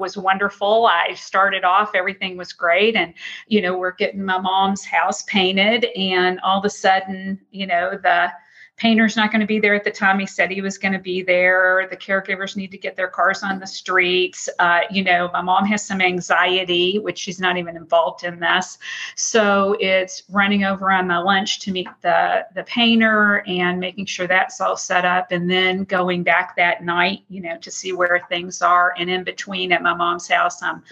was 0.00 0.16
wonderful. 0.16 0.86
I 0.86 1.14
started 1.14 1.62
off, 1.62 1.94
everything 1.94 2.36
was 2.36 2.52
great. 2.52 2.96
And, 2.96 3.14
you 3.46 3.60
know, 3.60 3.78
we're 3.78 3.92
getting 3.92 4.24
my 4.24 4.38
mom's 4.38 4.84
house 4.84 5.22
painted, 5.22 5.86
and 5.94 6.40
all 6.40 6.58
of 6.58 6.64
a 6.64 6.70
sudden, 6.70 7.38
you 7.52 7.66
know, 7.66 7.98
the 8.02 8.32
painter's 8.80 9.14
not 9.14 9.30
going 9.30 9.42
to 9.42 9.46
be 9.46 9.60
there 9.60 9.74
at 9.74 9.84
the 9.84 9.90
time 9.90 10.18
he 10.18 10.26
said 10.26 10.50
he 10.50 10.62
was 10.62 10.78
going 10.78 10.94
to 10.94 10.98
be 10.98 11.22
there. 11.22 11.86
The 11.90 11.96
caregivers 11.96 12.56
need 12.56 12.70
to 12.70 12.78
get 12.78 12.96
their 12.96 13.08
cars 13.08 13.42
on 13.42 13.60
the 13.60 13.66
streets. 13.66 14.48
Uh, 14.58 14.80
you 14.90 15.04
know, 15.04 15.28
my 15.34 15.42
mom 15.42 15.66
has 15.66 15.84
some 15.84 16.00
anxiety, 16.00 16.98
which 16.98 17.18
she's 17.18 17.38
not 17.38 17.58
even 17.58 17.76
involved 17.76 18.24
in 18.24 18.40
this. 18.40 18.78
So 19.16 19.76
it's 19.80 20.22
running 20.30 20.64
over 20.64 20.90
on 20.90 21.06
my 21.06 21.18
lunch 21.18 21.60
to 21.60 21.72
meet 21.72 21.88
the 22.00 22.46
the 22.54 22.64
painter 22.64 23.44
and 23.46 23.78
making 23.78 24.06
sure 24.06 24.26
that's 24.26 24.62
all 24.62 24.78
set 24.78 25.04
up, 25.04 25.30
and 25.30 25.50
then 25.50 25.84
going 25.84 26.22
back 26.22 26.56
that 26.56 26.82
night, 26.82 27.20
you 27.28 27.42
know, 27.42 27.58
to 27.58 27.70
see 27.70 27.92
where 27.92 28.24
things 28.30 28.62
are. 28.62 28.94
And 28.96 29.10
in 29.10 29.24
between 29.24 29.72
at 29.72 29.82
my 29.82 29.92
mom's 29.92 30.26
house, 30.26 30.62
I'm, 30.62 30.82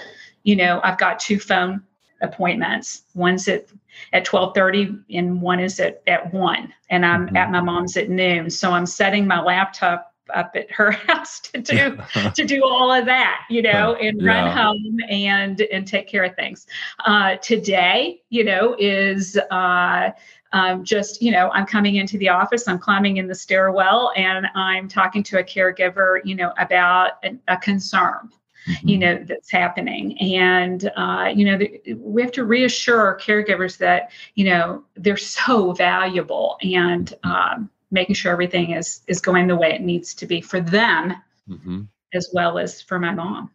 you 0.43 0.57
know, 0.57 0.81
I've 0.85 0.99
got 0.99 1.19
two 1.19 1.41
phone 1.41 1.83
appointments. 2.21 3.03
One's 3.15 3.49
at 3.49 3.67
at 4.13 4.25
12:30 4.25 5.03
and 5.11 5.41
one 5.43 5.61
is 5.61 5.81
at 5.81 6.03
at 6.07 6.33
1 6.33 6.73
and 6.91 7.05
I'm 7.05 7.27
mm-hmm. 7.27 7.37
at 7.37 7.51
my 7.51 7.61
mom's 7.61 7.97
at 7.97 8.09
noon. 8.09 8.51
So 8.51 8.73
I'm 8.73 8.87
setting 8.87 9.27
my 9.27 9.41
laptop 9.41 10.13
up 10.35 10.53
at 10.55 10.71
her 10.71 10.91
house 11.09 11.41
to 11.41 11.61
do 11.61 11.99
to 12.35 12.45
do 12.45 12.65
all 12.65 12.93
of 12.93 13.07
that, 13.07 13.43
you 13.51 13.63
know, 13.63 13.95
and 14.01 14.21
yeah. 14.21 14.29
run 14.29 14.57
home 14.57 14.99
and 15.09 15.61
and 15.61 15.87
take 15.87 16.09
care 16.09 16.25
of 16.25 16.35
things. 16.37 16.67
Uh, 17.05 17.37
today, 17.37 18.23
you 18.31 18.45
know, 18.45 18.77
is 18.79 19.37
uh, 19.51 20.11
um, 20.53 20.83
just 20.83 21.21
you 21.21 21.31
know 21.31 21.51
i'm 21.53 21.67
coming 21.67 21.97
into 21.97 22.17
the 22.17 22.31
office 22.31 22.67
i'm 22.69 22.79
climbing 22.79 23.19
in 23.19 23.27
the 23.27 23.35
stairwell 23.35 24.13
and 24.17 24.47
i'm 24.55 24.89
talking 24.89 25.23
to 25.23 25.39
a 25.39 25.45
caregiver 25.45 26.21
you 26.25 26.35
know 26.35 26.55
about 26.59 27.23
a, 27.23 27.37
a 27.49 27.57
concern 27.59 28.31
mm-hmm. 28.69 28.89
you 28.89 28.99
know 28.99 29.25
that's 29.25 29.51
happening 29.51 30.19
and 30.19 30.91
uh, 30.97 31.31
you 31.35 31.45
know 31.45 31.57
the, 31.57 31.95
we 31.95 32.23
have 32.23 32.33
to 32.33 32.45
reassure 32.45 33.19
caregivers 33.21 33.79
that 33.79 34.11
you 34.35 34.45
know 34.45 34.85
they're 34.97 35.17
so 35.17 35.73
valuable 35.73 36.59
and 36.63 37.15
um, 37.25 37.71
making 37.91 38.15
sure 38.15 38.33
everything 38.33 38.73
is 38.73 39.01
is 39.07 39.21
going 39.21 39.47
the 39.47 39.57
way 39.57 39.73
it 39.73 39.83
needs 39.83 40.15
to 40.15 40.27
be 40.27 40.41
for 40.41 40.61
them 40.61 41.15
mm-hmm. 41.49 41.83
as 42.15 42.29
well 42.33 42.59
as 42.59 42.83
for 42.83 42.99
my 42.99 43.13
mom 43.13 43.51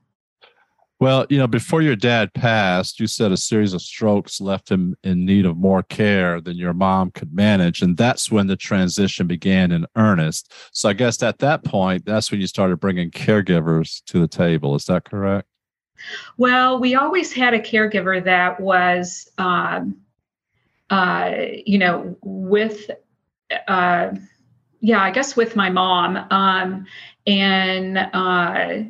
well, 1.04 1.26
you 1.30 1.38
know, 1.38 1.48
before 1.48 1.82
your 1.82 1.98
dad 1.98 2.34
passed, 2.34 2.98
you 2.98 3.08
said 3.08 3.34
a 3.34 3.36
series 3.36 3.74
of 3.74 3.82
strokes 3.82 4.40
left 4.40 4.72
him 4.72 4.96
in 5.04 5.26
need 5.26 5.46
of 5.46 5.58
more 5.58 5.84
care 5.84 6.40
than 6.40 6.56
your 6.56 6.72
mom 6.72 7.12
could 7.12 7.34
manage. 7.34 7.82
And 7.82 7.98
that's 7.98 8.32
when 8.32 8.48
the 8.48 8.56
transition 8.56 9.28
began 9.28 9.74
in 9.74 9.86
earnest. 9.98 10.54
So 10.72 10.88
I 10.88 10.94
guess 10.94 11.22
at 11.22 11.40
that 11.40 11.66
point, 11.66 12.06
that's 12.06 12.32
when 12.32 12.40
you 12.40 12.48
started 12.48 12.78
bringing 12.80 13.12
caregivers 13.12 14.02
to 14.06 14.22
the 14.22 14.30
table. 14.30 14.76
Is 14.76 14.86
that 14.86 15.04
correct? 15.04 15.46
Well, 16.38 16.80
we 16.80 16.96
always 16.96 17.34
had 17.34 17.54
a 17.54 17.60
caregiver 17.60 18.24
that 18.24 18.62
was, 18.62 19.30
um, 19.38 19.98
uh, 20.90 21.34
you 21.66 21.80
know, 21.80 22.16
with, 22.22 22.90
uh, 23.68 24.12
yeah, 24.80 25.04
I 25.04 25.12
guess 25.12 25.36
with 25.36 25.58
my 25.58 25.70
mom. 25.70 26.16
Um, 26.32 26.86
and, 27.28 27.98
uh, 27.98 28.84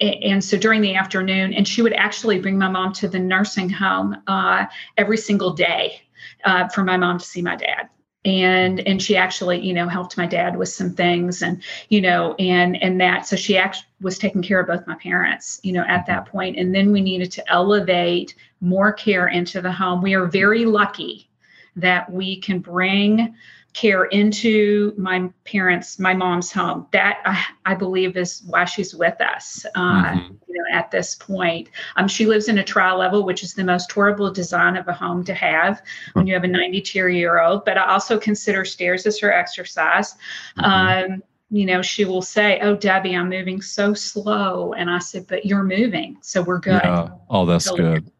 and 0.00 0.42
so 0.42 0.56
during 0.56 0.80
the 0.80 0.94
afternoon, 0.94 1.52
and 1.52 1.66
she 1.66 1.82
would 1.82 1.92
actually 1.92 2.38
bring 2.38 2.58
my 2.58 2.68
mom 2.68 2.92
to 2.94 3.08
the 3.08 3.18
nursing 3.18 3.68
home 3.68 4.16
uh, 4.26 4.66
every 4.96 5.18
single 5.18 5.52
day 5.52 6.00
uh, 6.44 6.68
for 6.68 6.84
my 6.84 6.96
mom 6.96 7.18
to 7.18 7.24
see 7.24 7.42
my 7.42 7.56
dad. 7.56 7.88
And 8.24 8.80
and 8.80 9.02
she 9.02 9.16
actually, 9.16 9.60
you 9.60 9.72
know, 9.72 9.88
helped 9.88 10.18
my 10.18 10.26
dad 10.26 10.56
with 10.56 10.68
some 10.68 10.90
things, 10.90 11.42
and 11.42 11.62
you 11.88 12.02
know, 12.02 12.34
and 12.38 12.82
and 12.82 13.00
that. 13.00 13.26
So 13.26 13.34
she 13.34 13.56
actually 13.56 13.86
was 14.02 14.18
taking 14.18 14.42
care 14.42 14.60
of 14.60 14.66
both 14.66 14.86
my 14.86 14.96
parents, 14.96 15.58
you 15.62 15.72
know, 15.72 15.84
at 15.88 16.04
that 16.06 16.26
point. 16.26 16.58
And 16.58 16.74
then 16.74 16.92
we 16.92 17.00
needed 17.00 17.32
to 17.32 17.50
elevate 17.50 18.34
more 18.60 18.92
care 18.92 19.28
into 19.28 19.62
the 19.62 19.72
home. 19.72 20.02
We 20.02 20.14
are 20.14 20.26
very 20.26 20.66
lucky 20.66 21.30
that 21.76 22.10
we 22.12 22.40
can 22.40 22.58
bring 22.58 23.34
care 23.72 24.04
into 24.06 24.92
my 24.96 25.30
parents, 25.44 25.98
my 25.98 26.14
mom's 26.14 26.50
home. 26.50 26.86
That 26.92 27.20
I, 27.24 27.72
I 27.72 27.74
believe 27.74 28.16
is 28.16 28.42
why 28.46 28.64
she's 28.64 28.94
with 28.94 29.20
us. 29.20 29.64
Uh, 29.74 30.04
mm-hmm. 30.04 30.34
You 30.48 30.56
know, 30.56 30.64
at 30.78 30.90
this 30.90 31.14
point, 31.14 31.68
um, 31.96 32.08
she 32.08 32.26
lives 32.26 32.48
in 32.48 32.58
a 32.58 32.64
tri-level, 32.64 33.24
which 33.24 33.42
is 33.42 33.54
the 33.54 33.64
most 33.64 33.90
horrible 33.92 34.30
design 34.30 34.76
of 34.76 34.88
a 34.88 34.92
home 34.92 35.24
to 35.24 35.34
have 35.34 35.82
when 36.14 36.26
you 36.26 36.34
have 36.34 36.44
a 36.44 36.48
92 36.48 37.08
year 37.08 37.40
old. 37.40 37.64
But 37.64 37.78
I 37.78 37.86
also 37.86 38.18
consider 38.18 38.64
stairs 38.64 39.06
as 39.06 39.18
her 39.20 39.32
exercise. 39.32 40.14
Mm-hmm. 40.58 41.12
Um, 41.12 41.22
you 41.50 41.66
know, 41.66 41.82
she 41.82 42.04
will 42.04 42.22
say, 42.22 42.60
"Oh, 42.60 42.76
Debbie, 42.76 43.16
I'm 43.16 43.28
moving 43.28 43.60
so 43.60 43.92
slow," 43.92 44.72
and 44.72 44.88
I 44.88 44.98
said, 44.98 45.26
"But 45.26 45.44
you're 45.44 45.64
moving, 45.64 46.16
so 46.20 46.42
we're 46.42 46.60
good." 46.60 46.80
Yeah. 46.84 47.10
Oh, 47.28 47.44
that's 47.44 47.64
so 47.64 47.76
good. 47.76 48.10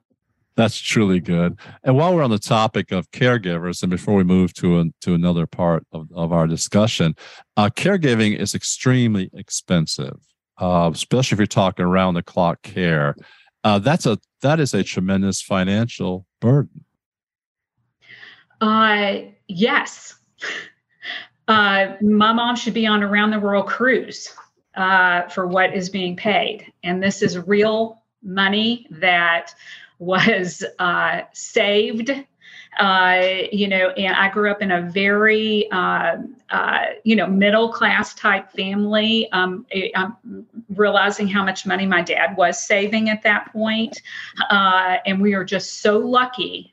That's 0.56 0.78
truly 0.78 1.20
good. 1.20 1.58
And 1.84 1.96
while 1.96 2.14
we're 2.14 2.22
on 2.22 2.30
the 2.30 2.38
topic 2.38 2.92
of 2.92 3.10
caregivers, 3.12 3.82
and 3.82 3.90
before 3.90 4.14
we 4.14 4.24
move 4.24 4.52
to 4.54 4.80
a, 4.80 4.84
to 5.02 5.14
another 5.14 5.46
part 5.46 5.86
of, 5.92 6.08
of 6.14 6.32
our 6.32 6.46
discussion, 6.46 7.14
uh, 7.56 7.70
caregiving 7.70 8.38
is 8.38 8.54
extremely 8.54 9.30
expensive, 9.32 10.18
uh, 10.58 10.90
especially 10.92 11.36
if 11.36 11.38
you're 11.38 11.46
talking 11.46 11.84
around 11.84 12.14
the 12.14 12.22
clock 12.22 12.62
care. 12.62 13.14
Uh, 13.62 13.78
that's 13.78 14.06
a 14.06 14.18
that 14.42 14.58
is 14.58 14.74
a 14.74 14.82
tremendous 14.82 15.40
financial 15.42 16.26
burden. 16.40 16.84
Uh, 18.60 19.18
yes. 19.48 20.14
Uh, 21.48 21.96
my 22.00 22.32
mom 22.32 22.54
should 22.54 22.74
be 22.74 22.86
on 22.86 23.02
a 23.02 23.08
round 23.08 23.32
the 23.32 23.40
world 23.40 23.66
cruise 23.66 24.32
uh, 24.76 25.22
for 25.22 25.48
what 25.48 25.74
is 25.74 25.90
being 25.90 26.14
paid, 26.14 26.72
and 26.84 27.02
this 27.02 27.22
is 27.22 27.36
real 27.40 28.04
money 28.22 28.86
that 28.88 29.52
was 30.00 30.64
uh, 30.78 31.20
saved. 31.32 32.10
Uh, 32.78 33.42
you 33.52 33.68
know, 33.68 33.90
and 33.90 34.14
I 34.14 34.30
grew 34.30 34.50
up 34.50 34.62
in 34.62 34.70
a 34.70 34.82
very, 34.82 35.70
uh, 35.70 36.16
uh, 36.50 36.84
you 37.04 37.16
know, 37.16 37.26
middle 37.26 37.72
class 37.72 38.14
type 38.14 38.50
family. 38.52 39.30
Um, 39.32 39.66
I'm 39.94 40.46
realizing 40.68 41.28
how 41.28 41.44
much 41.44 41.66
money 41.66 41.84
my 41.84 42.00
dad 42.00 42.36
was 42.36 42.62
saving 42.62 43.10
at 43.10 43.22
that 43.24 43.52
point. 43.52 44.00
Uh, 44.50 44.96
and 45.04 45.20
we 45.20 45.34
are 45.34 45.44
just 45.44 45.80
so 45.80 45.98
lucky, 45.98 46.72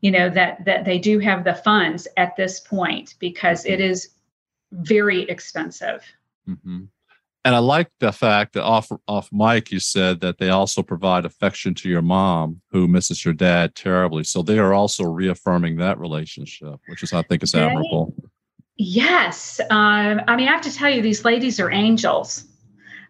you 0.00 0.10
know, 0.10 0.30
that 0.30 0.64
that 0.64 0.84
they 0.84 0.98
do 0.98 1.18
have 1.18 1.44
the 1.44 1.54
funds 1.54 2.08
at 2.16 2.36
this 2.36 2.60
point 2.60 3.16
because 3.18 3.66
it 3.66 3.80
is 3.80 4.10
very 4.72 5.22
expensive. 5.22 6.04
Mm-hmm 6.48 6.84
and 7.44 7.54
I 7.54 7.58
like 7.58 7.90
the 7.98 8.12
fact 8.12 8.52
that 8.52 8.62
off 8.62 8.90
off 9.08 9.28
mic 9.32 9.72
you 9.72 9.80
said 9.80 10.20
that 10.20 10.38
they 10.38 10.50
also 10.50 10.82
provide 10.82 11.24
affection 11.24 11.74
to 11.74 11.88
your 11.88 12.02
mom 12.02 12.60
who 12.70 12.86
misses 12.86 13.24
your 13.24 13.34
dad 13.34 13.74
terribly. 13.74 14.24
So 14.24 14.42
they 14.42 14.58
are 14.58 14.72
also 14.72 15.04
reaffirming 15.04 15.76
that 15.76 15.98
relationship, 15.98 16.80
which 16.86 17.02
is 17.02 17.12
I 17.12 17.22
think 17.22 17.42
is 17.42 17.54
admirable. 17.54 18.14
Yes, 18.76 19.60
um, 19.70 20.20
I 20.28 20.36
mean 20.36 20.48
I 20.48 20.52
have 20.52 20.62
to 20.62 20.72
tell 20.74 20.90
you 20.90 21.02
these 21.02 21.24
ladies 21.24 21.58
are 21.58 21.70
angels. 21.70 22.44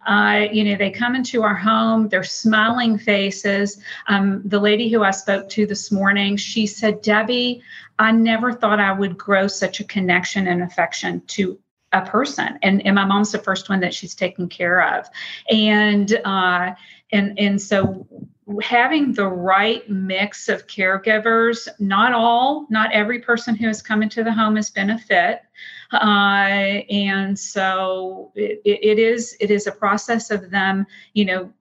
Uh, 0.06 0.48
you 0.50 0.64
know, 0.64 0.74
they 0.74 0.90
come 0.90 1.14
into 1.14 1.44
our 1.44 1.54
home, 1.54 2.08
they're 2.08 2.24
smiling 2.24 2.98
faces. 2.98 3.80
Um, 4.08 4.42
the 4.44 4.58
lady 4.58 4.88
who 4.88 5.04
I 5.04 5.12
spoke 5.12 5.48
to 5.50 5.64
this 5.64 5.92
morning, 5.92 6.36
she 6.36 6.66
said, 6.66 7.02
Debbie, 7.02 7.62
I 8.00 8.10
never 8.10 8.52
thought 8.52 8.80
I 8.80 8.90
would 8.90 9.16
grow 9.16 9.46
such 9.46 9.78
a 9.78 9.84
connection 9.84 10.48
and 10.48 10.60
affection 10.60 11.22
to 11.28 11.56
a 11.92 12.02
person 12.02 12.58
and, 12.62 12.84
and 12.86 12.94
my 12.94 13.04
mom's 13.04 13.32
the 13.32 13.38
first 13.38 13.68
one 13.68 13.80
that 13.80 13.92
she's 13.92 14.14
taken 14.14 14.48
care 14.48 14.96
of 14.96 15.08
and 15.50 16.20
uh, 16.24 16.72
and 17.12 17.38
and 17.38 17.60
so 17.60 18.06
having 18.60 19.12
the 19.12 19.26
right 19.26 19.88
mix 19.88 20.48
of 20.48 20.66
caregivers, 20.66 21.68
not 21.78 22.12
all, 22.12 22.66
not 22.70 22.92
every 22.92 23.20
person 23.20 23.54
who 23.54 23.66
has 23.66 23.80
come 23.80 24.02
into 24.02 24.24
the 24.24 24.32
home 24.32 24.56
has 24.56 24.70
been 24.70 24.90
a 24.90 24.98
fit. 24.98 25.42
Uh, 25.92 26.82
and 26.90 27.38
so 27.38 28.32
it, 28.34 28.60
it 28.64 28.98
is 28.98 29.36
it 29.40 29.50
is 29.50 29.66
a 29.66 29.72
process 29.72 30.30
of 30.30 30.50
them, 30.50 30.86
you 31.12 31.24
know, 31.24 31.52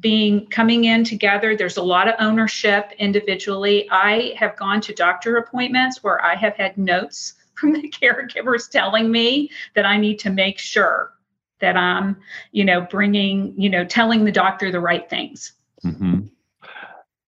being 0.00 0.46
coming 0.46 0.84
in 0.84 1.04
together. 1.04 1.56
There's 1.56 1.76
a 1.76 1.82
lot 1.82 2.08
of 2.08 2.14
ownership 2.18 2.92
individually. 2.98 3.88
I 3.90 4.34
have 4.36 4.56
gone 4.56 4.80
to 4.82 4.94
doctor 4.94 5.36
appointments 5.36 6.02
where 6.02 6.24
I 6.24 6.34
have 6.34 6.54
had 6.54 6.78
notes 6.78 7.34
from 7.56 7.72
the 7.72 7.90
caregivers 8.02 8.70
telling 8.70 9.10
me 9.10 9.50
that 9.74 9.84
I 9.86 9.96
need 9.96 10.18
to 10.20 10.30
make 10.30 10.58
sure 10.58 11.12
that 11.60 11.76
I'm, 11.76 12.16
you 12.52 12.64
know, 12.64 12.82
bringing, 12.82 13.54
you 13.56 13.70
know, 13.70 13.84
telling 13.84 14.24
the 14.24 14.32
doctor 14.32 14.70
the 14.70 14.80
right 14.80 15.08
things. 15.08 15.52
Mm-hmm. 15.84 16.26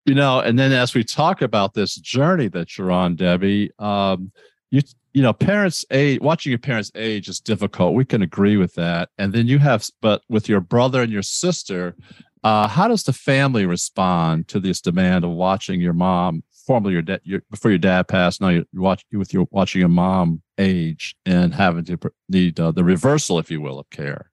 You 0.04 0.14
know, 0.14 0.40
and 0.40 0.58
then 0.58 0.72
as 0.72 0.94
we 0.94 1.04
talk 1.04 1.42
about 1.42 1.74
this 1.74 1.94
journey 1.96 2.48
that 2.48 2.76
you're 2.76 2.90
on, 2.90 3.14
Debbie, 3.14 3.70
um, 3.78 4.32
you 4.70 4.82
you 5.12 5.22
know, 5.22 5.32
parents 5.32 5.84
age 5.90 6.20
watching 6.20 6.50
your 6.50 6.58
parents 6.58 6.90
age 6.94 7.28
is 7.28 7.38
difficult. 7.38 7.94
We 7.94 8.04
can 8.04 8.22
agree 8.22 8.56
with 8.56 8.74
that. 8.74 9.10
And 9.18 9.32
then 9.32 9.46
you 9.46 9.58
have, 9.58 9.86
but 10.00 10.22
with 10.28 10.48
your 10.48 10.60
brother 10.60 11.02
and 11.02 11.12
your 11.12 11.22
sister, 11.22 11.94
uh, 12.42 12.66
how 12.66 12.88
does 12.88 13.04
the 13.04 13.12
family 13.12 13.66
respond 13.66 14.48
to 14.48 14.58
this 14.58 14.80
demand 14.80 15.24
of 15.24 15.30
watching 15.30 15.80
your 15.80 15.92
mom, 15.92 16.42
formerly 16.66 16.94
your 16.94 17.02
dad, 17.02 17.20
before 17.50 17.70
your 17.70 17.78
dad 17.78 18.08
passed? 18.08 18.40
Now 18.40 18.48
you're 18.48 18.64
watching 18.74 19.18
with 19.18 19.32
your 19.32 19.46
watching 19.50 19.80
your 19.80 19.88
mom 19.88 20.42
age 20.58 21.16
and 21.26 21.54
having 21.54 21.84
to 21.84 21.98
need 22.28 22.58
uh, 22.58 22.72
the 22.72 22.84
reversal, 22.84 23.38
if 23.38 23.50
you 23.50 23.60
will, 23.60 23.78
of 23.78 23.90
care. 23.90 24.30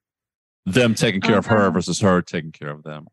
Them 0.66 0.94
taking 0.94 1.22
care 1.22 1.38
of 1.38 1.48
her 1.48 1.58
uh-huh. 1.58 1.72
versus 1.72 2.00
her 2.02 2.22
taking 2.22 2.52
care 2.52 2.70
of 2.70 2.84
them. 2.84 3.08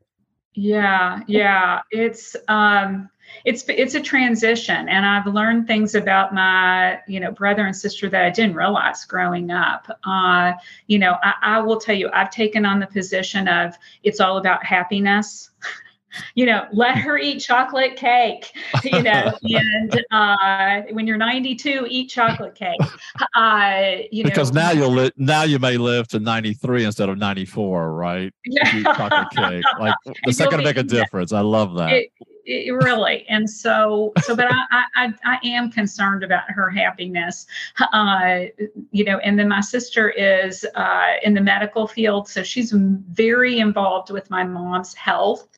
Yeah, 0.59 1.21
yeah, 1.27 1.83
it's 1.91 2.35
um, 2.49 3.11
it's 3.45 3.65
it's 3.69 3.95
a 3.95 4.01
transition, 4.01 4.89
and 4.89 5.05
I've 5.05 5.27
learned 5.27 5.67
things 5.67 5.95
about 5.95 6.33
my 6.33 6.99
you 7.07 7.21
know 7.21 7.31
brother 7.31 7.67
and 7.67 7.77
sister 7.77 8.09
that 8.09 8.25
I 8.25 8.31
didn't 8.31 8.57
realize 8.57 9.05
growing 9.05 9.51
up. 9.51 9.87
Uh, 10.05 10.55
you 10.87 10.99
know, 10.99 11.17
I, 11.23 11.35
I 11.43 11.61
will 11.61 11.79
tell 11.79 11.95
you, 11.95 12.09
I've 12.11 12.31
taken 12.31 12.65
on 12.65 12.81
the 12.81 12.87
position 12.87 13.49
of 13.49 13.77
it's 14.03 14.19
all 14.19 14.39
about 14.39 14.65
happiness. 14.65 15.51
you 16.35 16.47
know, 16.47 16.67
let 16.73 16.97
her 16.99 17.19
eat 17.19 17.41
chocolate 17.41 17.97
cake, 17.97 18.53
you 18.85 19.03
know, 19.03 19.33
and 19.43 20.05
uh, 20.11 20.83
when 20.93 21.07
you're 21.07 21.17
92, 21.17 21.87
eat 21.89 22.09
chocolate 22.09 22.55
cake. 22.55 22.81
Uh, 23.35 24.03
you 24.11 24.25
because 24.25 24.53
know, 24.53 24.63
now 24.63 24.71
you'll 24.73 24.93
li- 24.93 25.13
now 25.17 25.43
you 25.43 25.59
may 25.59 25.77
live 25.77 26.09
to 26.09 26.19
93 26.19 26.85
instead 26.85 27.09
of 27.09 27.19
94, 27.19 27.93
right? 27.93 28.33
Yeah. 28.45 28.83
chocolate 28.95 29.29
cake. 29.35 29.65
Like, 29.79 29.95
is 30.27 30.39
that 30.39 30.51
going 30.51 30.59
to 30.59 30.65
make 30.65 30.77
a 30.77 30.83
difference? 30.83 31.33
I 31.33 31.41
love 31.41 31.75
that. 31.77 31.93
It, 31.93 32.11
it, 32.47 32.73
really. 32.73 33.27
And 33.29 33.49
so 33.49 34.13
so 34.23 34.37
but 34.37 34.47
I, 34.51 34.85
I 34.97 35.15
i 35.25 35.39
am 35.45 35.71
concerned 35.71 36.23
about 36.23 36.51
her 36.51 36.71
happiness. 36.71 37.47
Uh 37.93 38.47
you 38.91 39.05
know 39.05 39.19
and 39.19 39.39
then 39.39 39.49
my 39.49 39.61
sister 39.61 40.11
is 40.11 40.65
uh 40.75 41.15
in 41.23 41.35
the 41.35 41.41
medical 41.41 41.87
field 41.87 42.29
so 42.29 42.43
she's 42.43 42.73
very 42.73 43.59
involved 43.59 44.11
with 44.11 44.31
my 44.31 44.45
mom's 44.45 44.95
health. 44.95 45.49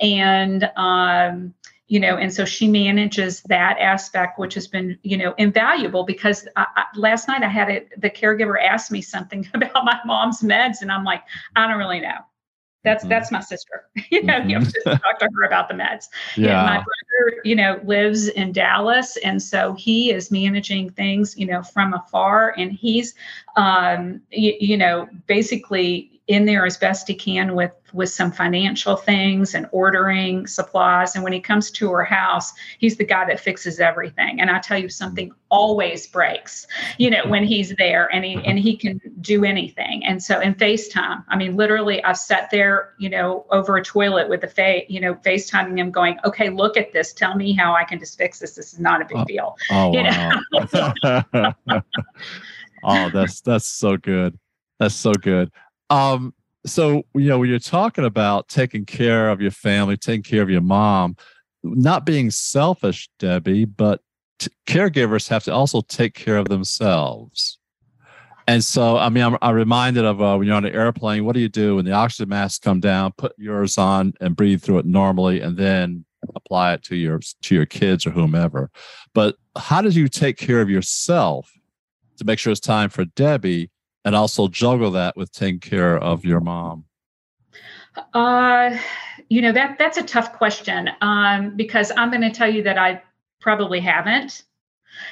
And 0.00 0.70
um, 0.76 1.54
you 1.86 2.00
know 2.00 2.16
and 2.16 2.32
so 2.32 2.44
she 2.44 2.66
manages 2.66 3.42
that 3.42 3.76
aspect 3.78 4.38
which 4.38 4.54
has 4.54 4.66
been 4.66 4.98
you 5.02 5.16
know 5.16 5.34
invaluable 5.36 6.04
because 6.04 6.48
I, 6.56 6.66
I, 6.76 6.84
last 6.96 7.28
night 7.28 7.42
i 7.42 7.48
had 7.48 7.68
it 7.68 8.00
the 8.00 8.08
caregiver 8.08 8.56
asked 8.60 8.90
me 8.90 9.02
something 9.02 9.46
about 9.54 9.84
my 9.84 10.00
mom's 10.04 10.40
meds 10.40 10.80
and 10.80 10.90
i'm 10.90 11.04
like 11.04 11.22
i 11.56 11.68
don't 11.68 11.78
really 11.78 12.00
know 12.00 12.18
that's 12.84 13.02
mm-hmm. 13.02 13.10
that's 13.10 13.32
my 13.32 13.40
sister 13.40 13.86
you 14.10 14.22
know 14.22 14.34
mm-hmm. 14.34 14.50
you 14.50 14.58
have 14.58 14.72
to 14.72 14.80
talk 14.84 15.18
to 15.18 15.28
her 15.34 15.44
about 15.44 15.68
the 15.68 15.74
meds 15.74 16.08
yeah 16.36 16.58
and 16.58 16.66
my 16.66 16.76
brother 16.76 17.40
you 17.44 17.56
know 17.56 17.80
lives 17.84 18.28
in 18.28 18.52
dallas 18.52 19.16
and 19.18 19.42
so 19.42 19.72
he 19.74 20.10
is 20.10 20.30
managing 20.30 20.90
things 20.90 21.36
you 21.36 21.46
know 21.46 21.62
from 21.62 21.92
afar 21.94 22.54
and 22.56 22.72
he's 22.72 23.14
um 23.56 24.20
you, 24.30 24.54
you 24.60 24.76
know 24.76 25.08
basically 25.26 26.13
in 26.26 26.46
there 26.46 26.64
as 26.64 26.78
best 26.78 27.06
he 27.06 27.14
can 27.14 27.54
with 27.54 27.72
with 27.92 28.08
some 28.08 28.32
financial 28.32 28.96
things 28.96 29.54
and 29.54 29.68
ordering 29.70 30.48
supplies. 30.48 31.14
And 31.14 31.22
when 31.22 31.32
he 31.32 31.38
comes 31.38 31.70
to 31.72 31.92
her 31.92 32.02
house 32.02 32.52
he's 32.78 32.96
the 32.96 33.04
guy 33.04 33.26
that 33.26 33.38
fixes 33.38 33.78
everything. 33.78 34.40
And 34.40 34.50
i 34.50 34.58
tell 34.58 34.78
you 34.78 34.88
something 34.88 35.32
always 35.50 36.06
breaks 36.06 36.66
you 36.98 37.10
know 37.10 37.22
when 37.28 37.44
he's 37.44 37.74
there 37.76 38.12
and 38.12 38.24
he 38.24 38.40
and 38.44 38.58
he 38.58 38.76
can 38.76 39.00
do 39.20 39.44
anything. 39.44 40.04
And 40.04 40.22
so 40.22 40.40
in 40.40 40.54
facetime 40.54 41.24
i 41.28 41.36
mean 41.36 41.56
literally 41.56 42.02
i've 42.04 42.16
sat 42.16 42.50
there 42.50 42.94
you 42.98 43.10
know 43.10 43.44
over 43.50 43.76
a 43.76 43.84
toilet 43.84 44.28
with 44.28 44.40
the 44.40 44.48
face 44.48 44.86
you 44.88 45.00
know 45.00 45.14
facetiming 45.16 45.78
him 45.78 45.90
going 45.90 46.18
okay 46.24 46.48
look 46.48 46.76
at 46.76 46.92
this. 46.92 47.12
Tell 47.12 47.34
me 47.36 47.52
how 47.52 47.74
i 47.74 47.84
can 47.84 47.98
just 47.98 48.16
fix 48.16 48.38
this. 48.38 48.54
This 48.54 48.72
is 48.72 48.80
not 48.80 49.02
a 49.02 49.04
big 49.04 49.18
oh, 49.18 49.24
deal. 49.24 49.56
oh, 49.70 49.90
wow. 49.90 51.54
oh 52.84 53.10
that's 53.10 53.42
that's 53.42 53.66
so 53.66 53.98
good. 53.98 54.38
That's 54.80 54.94
so 54.94 55.12
good 55.12 55.52
um, 55.94 56.34
so 56.66 57.04
you 57.14 57.28
know 57.28 57.38
when 57.38 57.48
you're 57.48 57.58
talking 57.58 58.04
about 58.04 58.48
taking 58.48 58.84
care 58.84 59.28
of 59.30 59.40
your 59.40 59.50
family, 59.50 59.96
taking 59.96 60.22
care 60.22 60.42
of 60.42 60.50
your 60.50 60.60
mom, 60.60 61.16
not 61.62 62.04
being 62.04 62.30
selfish, 62.30 63.08
Debbie, 63.18 63.64
but 63.64 64.00
t- 64.38 64.50
caregivers 64.66 65.28
have 65.28 65.44
to 65.44 65.52
also 65.52 65.82
take 65.82 66.14
care 66.14 66.36
of 66.36 66.48
themselves. 66.48 67.58
And 68.46 68.62
so, 68.62 68.98
I 68.98 69.08
mean, 69.08 69.24
I'm, 69.24 69.38
I'm 69.40 69.54
reminded 69.54 70.04
of 70.04 70.20
uh, 70.20 70.36
when 70.36 70.46
you're 70.46 70.56
on 70.56 70.66
an 70.66 70.74
airplane, 70.74 71.24
what 71.24 71.34
do 71.34 71.40
you 71.40 71.48
do 71.48 71.76
when 71.76 71.84
the 71.84 71.92
oxygen 71.92 72.28
masks 72.28 72.58
come 72.58 72.80
down? 72.80 73.12
Put 73.16 73.32
yours 73.38 73.78
on 73.78 74.12
and 74.20 74.36
breathe 74.36 74.62
through 74.62 74.78
it 74.78 74.86
normally, 74.86 75.40
and 75.40 75.56
then 75.56 76.04
apply 76.34 76.74
it 76.74 76.82
to 76.84 76.96
your 76.96 77.20
to 77.42 77.54
your 77.54 77.66
kids 77.66 78.04
or 78.04 78.10
whomever. 78.10 78.70
But 79.14 79.36
how 79.56 79.80
did 79.80 79.94
you 79.94 80.08
take 80.08 80.38
care 80.38 80.60
of 80.60 80.68
yourself 80.68 81.50
to 82.18 82.24
make 82.24 82.38
sure 82.38 82.50
it's 82.50 82.60
time 82.60 82.90
for 82.90 83.04
Debbie 83.04 83.70
and 84.04 84.14
also 84.14 84.48
juggle 84.48 84.90
that 84.92 85.16
with 85.16 85.32
taking 85.32 85.60
care 85.60 85.96
of 85.96 86.24
your 86.24 86.40
mom? 86.40 86.84
Uh, 88.12 88.76
you 89.28 89.40
know 89.40 89.52
that 89.52 89.78
that's 89.78 89.98
a 89.98 90.02
tough 90.02 90.32
question 90.32 90.90
um, 91.00 91.56
because 91.56 91.92
I'm 91.96 92.10
going 92.10 92.22
to 92.22 92.30
tell 92.30 92.52
you 92.52 92.62
that 92.64 92.78
I 92.78 93.02
probably 93.40 93.80
haven't. 93.80 94.44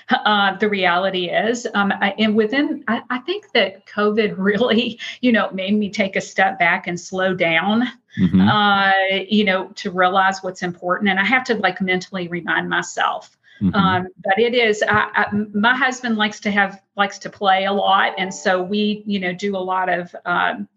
Uh, 0.09 0.57
the 0.59 0.69
reality 0.69 1.29
is, 1.29 1.67
um, 1.75 1.93
I, 1.93 2.15
and 2.17 2.37
within, 2.37 2.85
I, 2.87 3.03
I, 3.11 3.19
think 3.19 3.51
that 3.53 3.85
COVID 3.87 4.35
really, 4.39 5.01
you 5.23 5.33
know, 5.33 5.51
made 5.51 5.75
me 5.75 5.91
take 5.91 6.15
a 6.15 6.21
step 6.21 6.57
back 6.57 6.87
and 6.87 7.01
slow 7.01 7.35
down, 7.35 7.89
mm-hmm. 8.17 8.41
uh, 8.43 8.93
you 9.29 9.45
know, 9.45 9.67
to 9.75 9.91
realize 9.91 10.41
what's 10.41 10.63
important. 10.63 11.11
And 11.11 11.19
I 11.19 11.25
have 11.25 11.43
to 11.45 11.55
like 11.55 11.81
mentally 11.81 12.29
remind 12.29 12.69
myself 12.69 13.37
Mm-hmm. 13.63 13.75
Um, 13.75 14.09
but 14.25 14.39
it 14.39 14.55
is. 14.55 14.83
I, 14.89 15.09
I, 15.15 15.27
my 15.55 15.77
husband 15.77 16.17
likes 16.17 16.41
to 16.41 16.51
have 16.51 16.83
likes 16.97 17.19
to 17.21 17.31
play 17.31 17.65
a 17.65 17.73
lot, 17.73 18.13
and 18.19 18.35
so 18.35 18.61
we, 18.61 19.05
you 19.07 19.21
know, 19.21 19.33
do 19.33 19.57
a 19.57 19.59
lot 19.59 19.89
of. 19.89 20.15
Um, 20.25 20.69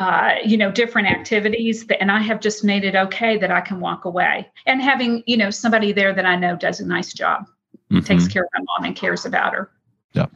uh, 0.00 0.34
you 0.44 0.56
know 0.56 0.72
different 0.72 1.06
activities 1.06 1.86
and 2.00 2.10
i 2.10 2.18
have 2.18 2.40
just 2.40 2.64
made 2.64 2.82
it 2.82 2.96
okay 2.96 3.38
that 3.38 3.52
i 3.52 3.60
can 3.60 3.78
walk 3.78 4.04
away 4.06 4.50
and 4.66 4.82
having 4.82 5.22
you 5.24 5.36
know 5.36 5.50
somebody 5.50 5.92
there 5.92 6.12
that 6.12 6.26
i 6.26 6.34
know 6.34 6.56
does 6.56 6.80
a 6.80 6.84
nice 6.84 7.12
job 7.12 7.44
mm-hmm. 7.92 8.00
takes 8.00 8.26
care 8.26 8.42
of 8.42 8.48
my 8.54 8.64
mom 8.64 8.86
and 8.86 8.96
cares 8.96 9.24
about 9.24 9.52
her 9.52 9.70
yeah 10.12 10.26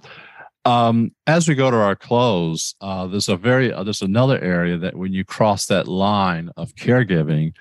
um, 0.65 1.11
as 1.27 1.49
we 1.49 1.57
go 1.57 1.73
to 1.73 1.77
our 1.77 1.97
close 1.97 2.77
uh, 2.81 3.09
there's 3.09 3.29
a 3.29 3.37
very 3.37 3.73
uh, 3.73 3.83
there's 3.83 4.01
another 4.01 4.39
area 4.39 4.79
that 4.79 4.95
when 4.95 5.13
you 5.13 5.25
cross 5.25 5.67
that 5.67 5.89
line 5.89 6.51
of 6.57 6.77
caregiving 6.77 7.53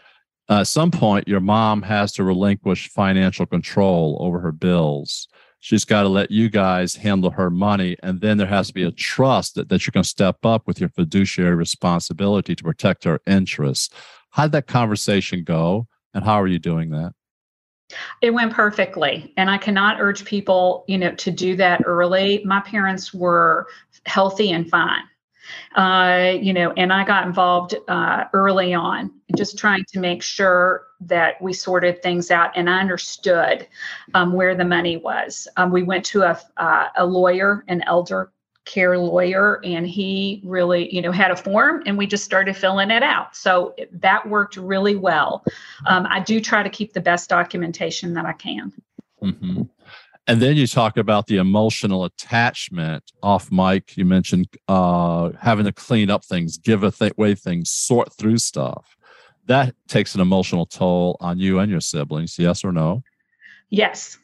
at 0.49 0.67
some 0.67 0.91
point, 0.91 1.27
your 1.27 1.39
mom 1.39 1.81
has 1.81 2.11
to 2.13 2.23
relinquish 2.23 2.89
financial 2.89 3.45
control 3.45 4.17
over 4.21 4.39
her 4.39 4.51
bills. 4.51 5.27
She's 5.59 5.85
got 5.85 6.03
to 6.03 6.09
let 6.09 6.31
you 6.31 6.49
guys 6.49 6.95
handle 6.95 7.31
her 7.31 7.49
money. 7.49 7.97
And 8.01 8.21
then 8.21 8.37
there 8.37 8.47
has 8.47 8.67
to 8.67 8.73
be 8.73 8.83
a 8.83 8.91
trust 8.91 9.55
that, 9.55 9.69
that 9.69 9.85
you're 9.85 9.91
going 9.91 10.03
to 10.03 10.09
step 10.09 10.45
up 10.45 10.67
with 10.67 10.79
your 10.79 10.89
fiduciary 10.89 11.55
responsibility 11.55 12.55
to 12.55 12.63
protect 12.63 13.03
her 13.03 13.19
interests. 13.27 13.93
How 14.29 14.43
did 14.43 14.53
that 14.53 14.67
conversation 14.67 15.43
go? 15.43 15.87
And 16.13 16.23
how 16.23 16.41
are 16.41 16.47
you 16.47 16.59
doing 16.59 16.91
that? 16.91 17.13
It 18.21 18.31
went 18.31 18.53
perfectly. 18.53 19.33
And 19.35 19.49
I 19.49 19.57
cannot 19.57 19.99
urge 19.99 20.25
people, 20.25 20.85
you 20.87 20.97
know, 20.97 21.13
to 21.15 21.31
do 21.31 21.55
that 21.55 21.81
early. 21.85 22.41
My 22.45 22.61
parents 22.61 23.13
were 23.13 23.67
healthy 24.05 24.51
and 24.51 24.69
fine 24.69 25.03
uh, 25.75 26.33
you 26.39 26.53
know, 26.53 26.71
and 26.77 26.91
I 26.91 27.03
got 27.03 27.25
involved 27.25 27.75
uh, 27.87 28.25
early 28.33 28.73
on, 28.73 29.11
just 29.35 29.57
trying 29.57 29.83
to 29.89 29.99
make 29.99 30.23
sure 30.23 30.87
that 31.01 31.41
we 31.41 31.53
sorted 31.53 32.01
things 32.01 32.31
out 32.31 32.51
and 32.55 32.69
I 32.69 32.79
understood 32.79 33.67
um, 34.13 34.33
where 34.33 34.55
the 34.55 34.65
money 34.65 34.97
was. 34.97 35.47
Um, 35.57 35.71
we 35.71 35.83
went 35.83 36.05
to 36.05 36.23
a, 36.23 36.39
uh, 36.57 36.87
a 36.95 37.05
lawyer, 37.05 37.63
an 37.67 37.83
elder 37.87 38.31
care 38.65 38.97
lawyer, 38.97 39.61
and 39.63 39.87
he 39.87 40.41
really, 40.43 40.93
you 40.93 41.01
know, 41.01 41.11
had 41.11 41.31
a 41.31 41.35
form 41.35 41.83
and 41.85 41.97
we 41.97 42.05
just 42.05 42.25
started 42.25 42.55
filling 42.55 42.91
it 42.91 43.03
out. 43.03 43.35
So 43.35 43.75
that 43.91 44.27
worked 44.27 44.57
really 44.57 44.95
well. 44.95 45.43
Um, 45.85 46.05
I 46.09 46.19
do 46.19 46.39
try 46.39 46.63
to 46.63 46.69
keep 46.69 46.93
the 46.93 47.01
best 47.01 47.29
documentation 47.29 48.13
that 48.13 48.25
I 48.25 48.33
can. 48.33 48.73
Mm-hmm. 49.23 49.63
And 50.29 50.41
then 50.41 50.57
you 50.57 50.67
talk 50.67 50.97
about 50.97 51.27
the 51.27 51.37
emotional 51.37 52.03
attachment 52.03 53.13
off 53.23 53.49
mic. 53.49 53.95
You 53.95 54.03
mentioned 54.03 54.47
uh, 54.67 55.31
having 55.39 55.63
to 55.63 55.71
clean 55.71 56.09
up 56.09 56.25
things, 56.25 56.57
give 56.57 56.83
away 56.83 57.33
things, 57.35 57.71
sort 57.71 58.11
through 58.11 58.39
stuff. 58.39 58.96
That 59.47 59.75
takes 59.87 60.15
an 60.15 60.21
emotional 60.21 60.65
toll 60.65 61.17
on 61.19 61.39
you 61.39 61.59
and 61.59 61.71
your 61.71 61.81
siblings. 61.81 62.37
Yes 62.37 62.63
or 62.63 62.71
no? 62.71 63.03
Yes. 63.69 64.17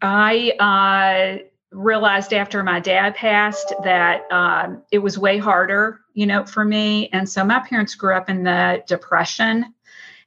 I 0.00 0.52
uh, 0.60 1.42
realized 1.70 2.32
after 2.32 2.62
my 2.62 2.80
dad 2.80 3.14
passed 3.14 3.74
that 3.84 4.30
um, 4.32 4.82
it 4.90 4.98
was 4.98 5.18
way 5.18 5.38
harder, 5.38 6.00
you 6.14 6.26
know, 6.26 6.44
for 6.44 6.64
me. 6.64 7.08
And 7.12 7.28
so 7.28 7.44
my 7.44 7.60
parents 7.60 7.94
grew 7.94 8.14
up 8.14 8.30
in 8.30 8.44
the 8.44 8.82
Depression. 8.86 9.74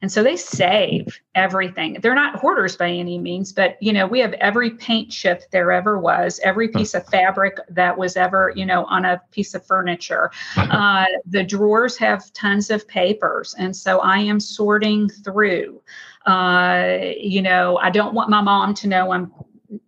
And 0.02 0.10
so 0.10 0.24
they 0.24 0.36
save 0.36 1.20
everything. 1.36 1.98
They're 2.02 2.14
not 2.14 2.34
hoarders 2.34 2.76
by 2.76 2.90
any 2.90 3.18
means, 3.18 3.52
but 3.52 3.80
you 3.80 3.92
know, 3.92 4.04
we 4.04 4.18
have 4.18 4.32
every 4.34 4.70
paint 4.70 5.10
chip 5.10 5.44
there 5.52 5.70
ever 5.70 5.98
was, 5.98 6.40
every 6.42 6.68
piece 6.68 6.94
of 6.94 7.06
fabric 7.06 7.56
that 7.70 7.96
was 7.96 8.16
ever, 8.16 8.52
you 8.56 8.66
know, 8.66 8.84
on 8.86 9.04
a 9.04 9.22
piece 9.30 9.54
of 9.54 9.64
furniture. 9.64 10.30
Uh, 10.72 11.04
the 11.26 11.44
drawers 11.44 11.98
have 11.98 12.32
tons 12.32 12.70
of 12.70 12.88
papers. 12.88 13.54
And 13.58 13.76
so 13.76 14.00
I 14.00 14.18
am 14.18 14.40
sorting 14.40 15.08
through. 15.08 15.82
Uh, 16.24 16.98
you 17.16 17.42
know, 17.42 17.76
I 17.76 17.90
don't 17.90 18.14
want 18.14 18.30
my 18.30 18.40
mom 18.40 18.72
to 18.74 18.88
know 18.88 19.12
I'm 19.12 19.30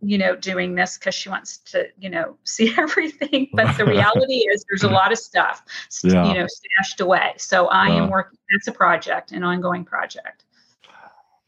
you 0.03 0.19
know 0.19 0.37
doing 0.37 0.75
this 0.75 0.99
because 0.99 1.15
she 1.15 1.29
wants 1.29 1.59
to 1.59 1.87
you 1.99 2.09
know 2.09 2.37
see 2.45 2.75
everything. 2.79 3.49
But 3.53 3.77
the 3.77 3.85
reality 3.87 4.47
is 4.51 4.65
there's 4.69 4.85
a 4.85 4.89
lot 4.89 5.13
of 5.13 5.19
stuff 5.19 5.65
yeah. 6.03 6.27
you 6.27 6.35
know 6.35 6.47
stashed 6.47 7.01
away. 7.01 7.35
So 7.37 7.67
i 7.69 7.89
am 7.89 8.11
working 8.11 8.39
that's 8.53 8.69
a 8.69 8.73
project 8.73 9.33
an 9.33 9.43
ongoing 9.43 9.85
project. 9.85 10.45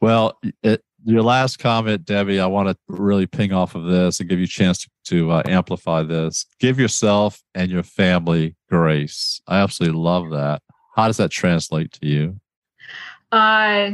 Well 0.00 0.38
it, 0.62 0.82
your 1.04 1.22
last 1.22 1.58
comment 1.58 2.04
debbie 2.04 2.40
i 2.40 2.46
want 2.46 2.68
to 2.68 2.76
really 2.88 3.26
ping 3.26 3.52
off 3.52 3.76
of 3.76 3.84
this 3.84 4.18
and 4.18 4.28
give 4.28 4.40
you 4.40 4.44
a 4.44 4.48
chance 4.48 4.78
to, 4.78 4.88
to 5.04 5.30
uh, 5.30 5.42
amplify 5.46 6.02
this. 6.02 6.46
Give 6.58 6.80
yourself 6.80 7.42
and 7.54 7.70
your 7.70 7.84
family 7.84 8.56
grace. 8.68 9.40
I 9.46 9.58
absolutely 9.58 10.00
love 10.00 10.30
that. 10.30 10.62
How 10.96 11.06
does 11.06 11.18
that 11.18 11.30
translate 11.30 11.92
to 11.92 12.06
you? 12.06 12.40
Uh 13.32 13.90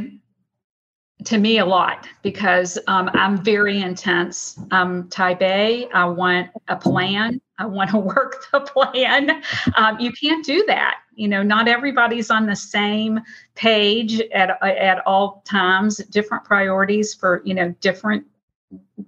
to 1.25 1.37
me 1.37 1.59
a 1.59 1.65
lot 1.65 2.07
because 2.21 2.77
um, 2.87 3.09
I'm 3.13 3.43
very 3.43 3.81
intense. 3.81 4.59
I'm 4.71 5.09
type 5.09 5.41
A. 5.41 5.87
I 5.91 6.05
want 6.05 6.49
a 6.67 6.75
plan. 6.75 7.39
I 7.59 7.65
want 7.65 7.91
to 7.91 7.97
work 8.15 8.45
the 8.51 8.61
plan. 8.61 9.43
Um, 9.75 9.99
you 9.99 10.11
can't 10.11 10.45
do 10.45 10.63
that. 10.67 10.99
You 11.15 11.27
know, 11.27 11.43
not 11.43 11.67
everybody's 11.67 12.31
on 12.31 12.45
the 12.45 12.55
same 12.55 13.19
page 13.55 14.19
at 14.33 14.61
at 14.63 15.05
all 15.05 15.43
times. 15.45 15.97
Different 15.97 16.43
priorities 16.43 17.13
for 17.13 17.41
you 17.45 17.53
know 17.53 17.73
different 17.81 18.25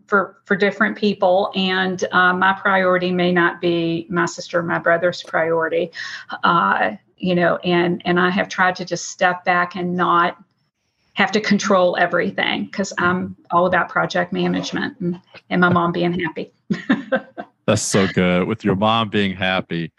for 0.07 0.41
for 0.45 0.55
different 0.55 0.97
people 0.97 1.51
and 1.55 2.05
uh, 2.11 2.33
my 2.33 2.53
priority 2.53 3.11
may 3.11 3.31
not 3.31 3.59
be 3.61 4.05
my 4.09 4.25
sister 4.25 4.61
my 4.61 4.77
brother's 4.77 5.23
priority 5.23 5.91
uh, 6.43 6.91
you 7.17 7.33
know 7.33 7.57
and 7.57 8.01
and 8.05 8.19
i 8.19 8.29
have 8.29 8.47
tried 8.47 8.75
to 8.75 8.85
just 8.85 9.07
step 9.07 9.43
back 9.43 9.75
and 9.75 9.95
not 9.95 10.37
have 11.15 11.31
to 11.31 11.41
control 11.41 11.97
everything 11.97 12.65
because 12.65 12.93
I'm 12.97 13.35
all 13.51 13.65
about 13.65 13.89
project 13.89 14.31
management 14.31 14.99
and, 14.99 15.19
and 15.49 15.61
my 15.61 15.69
mom 15.69 15.91
being 15.91 16.17
happy. 16.17 16.53
That's 17.67 17.81
so 17.81 18.07
good. 18.07 18.47
With 18.47 18.63
your 18.63 18.75
mom 18.75 19.09
being 19.09 19.35
happy. 19.35 19.91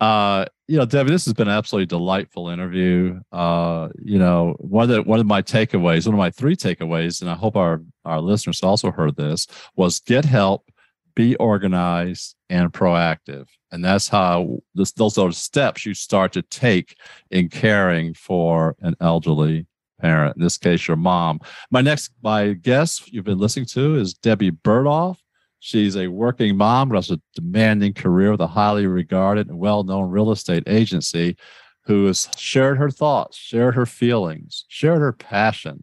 Uh, 0.00 0.44
you 0.68 0.76
know, 0.76 0.84
Debbie, 0.84 1.10
this 1.10 1.24
has 1.24 1.34
been 1.34 1.48
an 1.48 1.54
absolutely 1.54 1.86
delightful 1.86 2.50
interview. 2.50 3.18
Uh, 3.32 3.88
you 4.00 4.18
know, 4.18 4.54
one 4.58 4.84
of 4.84 4.88
the, 4.90 5.02
one 5.02 5.18
of 5.18 5.26
my 5.26 5.42
takeaways, 5.42 6.06
one 6.06 6.14
of 6.14 6.18
my 6.18 6.30
three 6.30 6.54
takeaways, 6.54 7.20
and 7.20 7.30
I 7.30 7.34
hope 7.34 7.56
our 7.56 7.82
our 8.04 8.20
listeners 8.20 8.62
also 8.62 8.92
heard 8.92 9.16
this, 9.16 9.46
was 9.74 9.98
get 9.98 10.24
help, 10.24 10.70
be 11.16 11.34
organized, 11.36 12.36
and 12.48 12.72
proactive. 12.72 13.46
And 13.72 13.84
that's 13.84 14.08
how 14.08 14.58
this, 14.74 14.92
those 14.92 15.18
are 15.18 15.32
steps 15.32 15.84
you 15.84 15.94
start 15.94 16.32
to 16.34 16.42
take 16.42 16.96
in 17.30 17.48
caring 17.48 18.14
for 18.14 18.76
an 18.80 18.94
elderly 19.00 19.66
parent, 20.00 20.36
in 20.36 20.42
this 20.42 20.58
case, 20.58 20.86
your 20.86 20.96
mom. 20.96 21.40
My 21.70 21.80
next, 21.80 22.10
my 22.22 22.52
guest 22.52 23.12
you've 23.12 23.24
been 23.24 23.38
listening 23.38 23.66
to 23.66 23.96
is 23.96 24.14
Debbie 24.14 24.50
Berdoff. 24.50 25.18
She's 25.60 25.96
a 25.96 26.08
working 26.08 26.56
mom 26.56 26.90
who 26.90 26.94
has 26.94 27.10
a 27.10 27.20
demanding 27.34 27.94
career 27.94 28.30
with 28.30 28.40
a 28.40 28.46
highly 28.46 28.86
regarded 28.86 29.48
and 29.48 29.58
well 29.58 29.82
known 29.82 30.10
real 30.10 30.30
estate 30.30 30.62
agency 30.66 31.36
who 31.84 32.06
has 32.06 32.28
shared 32.36 32.78
her 32.78 32.90
thoughts, 32.90 33.36
shared 33.36 33.74
her 33.74 33.86
feelings, 33.86 34.64
shared 34.68 35.00
her 35.00 35.12
passion 35.12 35.82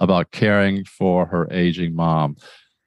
about 0.00 0.32
caring 0.32 0.84
for 0.84 1.26
her 1.26 1.46
aging 1.52 1.94
mom. 1.94 2.36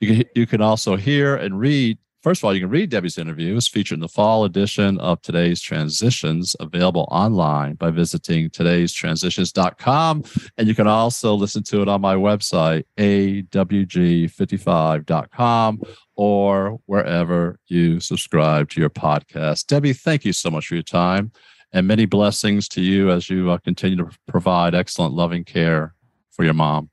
You 0.02 0.08
can, 0.08 0.30
you 0.36 0.46
can 0.46 0.62
also 0.62 0.98
hear 0.98 1.36
and 1.36 1.60
read 1.60 1.98
First 2.26 2.42
of 2.42 2.46
all, 2.46 2.54
you 2.56 2.62
can 2.62 2.72
read 2.72 2.90
Debbie's 2.90 3.20
interviews 3.20 3.68
featured 3.68 3.98
in 3.98 4.00
the 4.00 4.08
fall 4.08 4.46
edition 4.46 4.98
of 4.98 5.22
Today's 5.22 5.62
Transitions, 5.62 6.56
available 6.60 7.08
online 7.12 7.76
by 7.76 7.92
visiting 7.92 8.50
today'stransitions.com. 8.50 10.24
And 10.58 10.68
you 10.68 10.74
can 10.74 10.88
also 10.88 11.36
listen 11.36 11.62
to 11.66 11.84
it 11.84 11.88
on 11.88 12.02
my 12.02 12.16
website, 12.16 12.86
awg55.com, 12.98 15.82
or 16.16 16.80
wherever 16.88 17.60
you 17.68 18.00
subscribe 18.00 18.72
to 18.72 18.82
your 18.82 18.90
podcast. 18.90 19.68
Debbie, 19.68 19.94
thank 19.94 20.26
you 20.26 20.34
so 20.34 20.50
much 20.50 20.66
for 20.66 20.74
your 20.74 20.82
time 20.82 21.32
and 21.74 21.86
many 21.86 22.08
blessings 22.08 22.68
to 22.70 22.82
you 22.82 23.12
as 23.12 23.30
you 23.30 23.52
uh, 23.52 23.60
continue 23.60 23.98
to 23.98 24.10
provide 24.28 24.74
excellent, 24.74 25.14
loving 25.14 25.44
care 25.44 25.94
for 26.32 26.44
your 26.44 26.56
mom. 26.56 26.90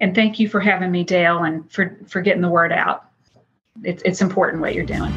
And 0.00 0.12
thank 0.12 0.40
you 0.40 0.48
for 0.48 0.58
having 0.58 0.90
me, 0.90 1.04
Dale, 1.04 1.44
and 1.44 1.70
for, 1.70 1.96
for 2.08 2.20
getting 2.20 2.42
the 2.42 2.48
word 2.48 2.72
out 2.72 3.04
it's, 3.82 4.02
it's 4.04 4.20
important 4.20 4.62
what 4.62 4.74
you're 4.74 4.86
doing. 4.86 5.12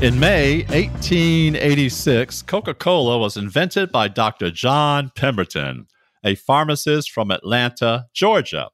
In 0.00 0.18
May 0.18 0.64
1886, 0.70 2.42
Coca 2.42 2.74
Cola 2.74 3.18
was 3.18 3.36
invented 3.36 3.92
by 3.92 4.08
Dr. 4.08 4.50
John 4.50 5.12
Pemberton, 5.14 5.86
a 6.24 6.34
pharmacist 6.34 7.10
from 7.10 7.30
Atlanta, 7.30 8.06
Georgia. 8.12 8.70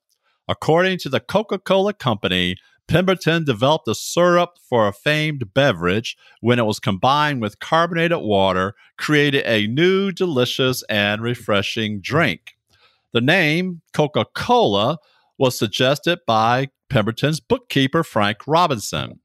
According 0.49 0.99
to 1.01 1.11
the 1.11 1.21
Coca 1.21 1.59
Cola 1.59 1.93
Company, 1.93 2.57
Pemberton 2.87 3.45
developed 3.45 3.87
a 3.89 3.95
syrup 3.95 4.57
for 4.67 4.89
a 4.89 4.93
famed 4.95 5.53
beverage 5.53 6.17
when 6.41 6.59
it 6.59 6.65
was 6.65 6.81
combined 6.81 7.43
with 7.43 7.61
carbonated 7.61 8.21
water, 8.21 8.75
created 8.97 9.45
a 9.45 9.67
new, 9.67 10.11
delicious, 10.11 10.83
and 10.89 11.21
refreshing 11.21 12.01
drink. 12.01 12.58
The 13.13 13.21
name 13.21 13.81
Coca 13.95 14.27
Cola 14.35 14.99
was 15.39 15.59
suggested 15.59 16.19
by 16.27 16.69
Pemberton's 16.91 17.41
bookkeeper, 17.41 18.03
Frank 18.03 18.39
Robinson, 18.47 19.21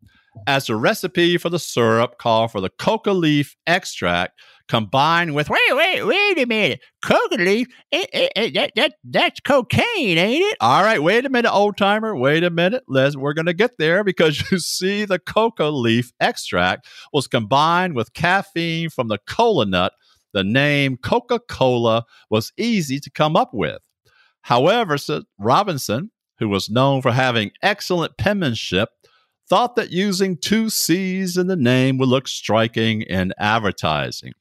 as 0.48 0.68
the 0.68 0.76
recipe 0.76 1.38
for 1.38 1.50
the 1.50 1.60
syrup 1.60 2.18
called 2.18 2.52
for 2.52 2.62
the 2.62 2.70
coca 2.70 3.12
leaf 3.12 3.56
extract 3.68 4.40
combined 4.68 5.36
with 5.36 5.50
wait 5.50 5.62
wait 5.72 6.04
wait 6.04 6.40
a 6.40 6.46
minute. 6.46 6.80
Coca 7.04 7.36
leaf 7.36 7.68
it, 7.92 8.10
it, 8.14 8.32
it, 8.36 8.54
that, 8.54 8.72
that 8.76 8.94
that's 9.04 9.40
cocaine 9.42 10.18
ain't 10.18 10.44
it? 10.44 10.58
All 10.62 10.84
right 10.84 11.04
wait 11.04 11.26
a 11.26 11.30
minute 11.30 11.52
old 11.52 11.78
timer. 11.78 12.16
Wait 12.16 12.44
a 12.44 12.50
minute. 12.50 12.84
Les 12.88 13.16
we're 13.16 13.34
gonna 13.34 13.54
get 13.54 13.78
there 13.78 14.04
because 14.04 14.44
you 14.52 14.60
see 14.60 15.06
the 15.06 15.20
coca 15.20 15.66
leaf 15.66 16.12
extract 16.20 16.88
was 17.12 17.28
combined 17.28 17.96
with 17.96 18.14
caffeine 18.14 18.90
from 18.90 19.10
the 19.10 19.20
cola 19.28 19.66
nut 19.66 19.94
the 20.34 20.44
name 20.44 20.98
Coca 20.98 21.40
Cola 21.40 22.06
was 22.30 22.52
easy 22.58 23.00
to 23.00 23.10
come 23.10 23.36
up 23.36 23.54
with. 23.54 23.80
However, 24.42 24.98
Robinson, 25.38 26.12
who 26.40 26.50
was 26.50 26.70
known 26.70 27.02
for 27.02 27.12
having 27.12 27.52
excellent 27.62 28.18
penmanship, 28.18 28.90
thought 29.48 29.76
that 29.76 29.92
using 29.92 30.38
two 30.38 30.70
C's 30.70 31.38
in 31.38 31.48
the 31.48 31.56
name 31.56 31.98
would 31.98 32.10
look 32.10 32.28
striking 32.28 33.02
in 33.04 33.34
advertising. 33.38 34.34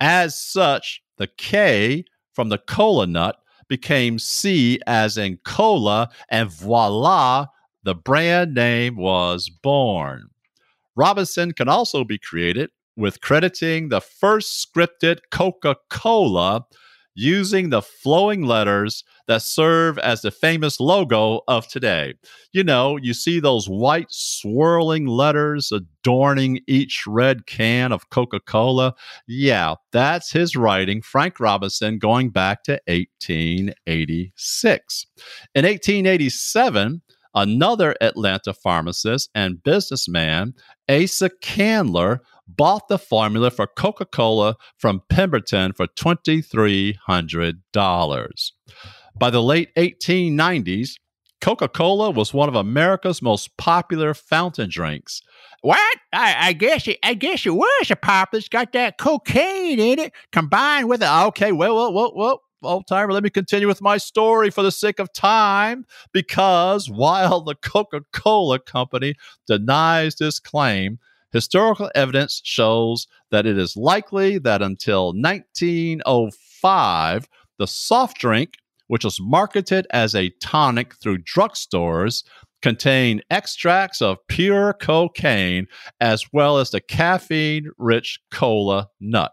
As 0.00 0.38
such, 0.38 1.02
the 1.16 1.26
K 1.26 2.04
from 2.32 2.48
the 2.48 2.58
cola 2.58 3.06
nut 3.06 3.36
became 3.68 4.18
C 4.18 4.80
as 4.86 5.16
in 5.16 5.38
cola, 5.44 6.08
and 6.28 6.50
voila, 6.50 7.46
the 7.82 7.94
brand 7.94 8.54
name 8.54 8.96
was 8.96 9.48
born. 9.48 10.28
Robinson 10.96 11.52
can 11.52 11.68
also 11.68 12.04
be 12.04 12.18
created 12.18 12.70
with 12.98 13.20
crediting 13.20 13.88
the 13.88 14.00
first 14.00 14.66
scripted 14.66 15.20
Coca 15.30 15.76
Cola 15.88 16.66
using 17.14 17.70
the 17.70 17.82
flowing 17.82 18.42
letters 18.42 19.02
that 19.26 19.42
serve 19.42 19.98
as 19.98 20.22
the 20.22 20.30
famous 20.30 20.78
logo 20.78 21.40
of 21.48 21.66
today. 21.66 22.14
You 22.52 22.62
know, 22.62 22.96
you 22.96 23.12
see 23.12 23.40
those 23.40 23.66
white 23.66 24.06
swirling 24.10 25.06
letters 25.06 25.72
adorning 25.72 26.60
each 26.68 27.02
red 27.08 27.46
can 27.46 27.90
of 27.90 28.08
Coca 28.10 28.38
Cola. 28.38 28.94
Yeah, 29.26 29.74
that's 29.90 30.30
his 30.30 30.54
writing, 30.54 31.02
Frank 31.02 31.40
Robinson, 31.40 31.98
going 31.98 32.30
back 32.30 32.62
to 32.64 32.80
1886. 32.86 35.06
In 35.56 35.64
1887, 35.64 37.02
another 37.34 37.96
Atlanta 38.00 38.54
pharmacist 38.54 39.28
and 39.34 39.62
businessman, 39.62 40.54
Asa 40.88 41.30
Candler, 41.42 42.20
bought 42.48 42.88
the 42.88 42.98
formula 42.98 43.50
for 43.50 43.66
Coca 43.66 44.06
Cola 44.06 44.56
from 44.76 45.02
Pemberton 45.08 45.72
for 45.74 45.86
$2,300. 45.86 48.52
By 49.18 49.30
the 49.30 49.42
late 49.42 49.74
1890s, 49.76 50.98
Coca 51.40 51.68
Cola 51.68 52.10
was 52.10 52.34
one 52.34 52.48
of 52.48 52.56
America's 52.56 53.22
most 53.22 53.56
popular 53.56 54.12
fountain 54.14 54.68
drinks. 54.68 55.22
What? 55.60 55.98
I, 56.12 56.48
I 56.48 56.52
guess 56.52 56.88
it. 56.88 56.98
I 57.02 57.14
guess 57.14 57.46
it 57.46 57.54
was 57.54 57.90
a 57.90 57.96
popular. 57.96 58.38
It's 58.38 58.48
got 58.48 58.72
that 58.72 58.98
cocaine 58.98 59.78
in 59.78 59.98
it, 59.98 60.12
combined 60.32 60.88
with 60.88 61.02
it. 61.02 61.08
Okay, 61.08 61.52
well, 61.52 61.74
well, 61.74 61.92
well, 61.92 62.12
well. 62.14 62.42
Old 62.60 62.88
timer, 62.88 63.12
let 63.12 63.22
me 63.22 63.30
continue 63.30 63.68
with 63.68 63.80
my 63.80 63.98
story 63.98 64.50
for 64.50 64.64
the 64.64 64.72
sake 64.72 64.98
of 64.98 65.12
time. 65.12 65.86
Because 66.12 66.90
while 66.90 67.40
the 67.40 67.54
Coca 67.54 68.00
Cola 68.12 68.58
Company 68.58 69.14
denies 69.46 70.16
this 70.16 70.40
claim, 70.40 70.98
historical 71.32 71.90
evidence 71.94 72.40
shows 72.44 73.06
that 73.30 73.46
it 73.46 73.56
is 73.58 73.76
likely 73.76 74.38
that 74.38 74.62
until 74.62 75.12
1905, 75.12 77.28
the 77.58 77.66
soft 77.66 78.18
drink, 78.18 78.54
which 78.86 79.04
was 79.04 79.20
marketed 79.20 79.86
as 79.90 80.14
a 80.14 80.30
tonic 80.40 80.94
through 80.96 81.18
drugstores, 81.18 82.24
contained 82.62 83.22
extracts 83.30 84.02
of 84.02 84.18
pure 84.28 84.72
cocaine 84.72 85.66
as 86.00 86.26
well 86.32 86.58
as 86.58 86.70
the 86.70 86.80
caffeine 86.80 87.70
rich 87.78 88.18
cola 88.30 88.88
nut. 89.00 89.32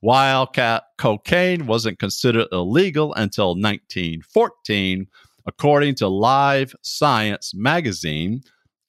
While 0.00 0.46
ca- 0.46 0.82
cocaine 0.98 1.66
wasn't 1.66 1.98
considered 1.98 2.48
illegal 2.50 3.14
until 3.14 3.50
1914, 3.50 5.06
according 5.46 5.94
to 5.96 6.08
Live 6.08 6.74
Science 6.82 7.52
magazine, 7.54 8.42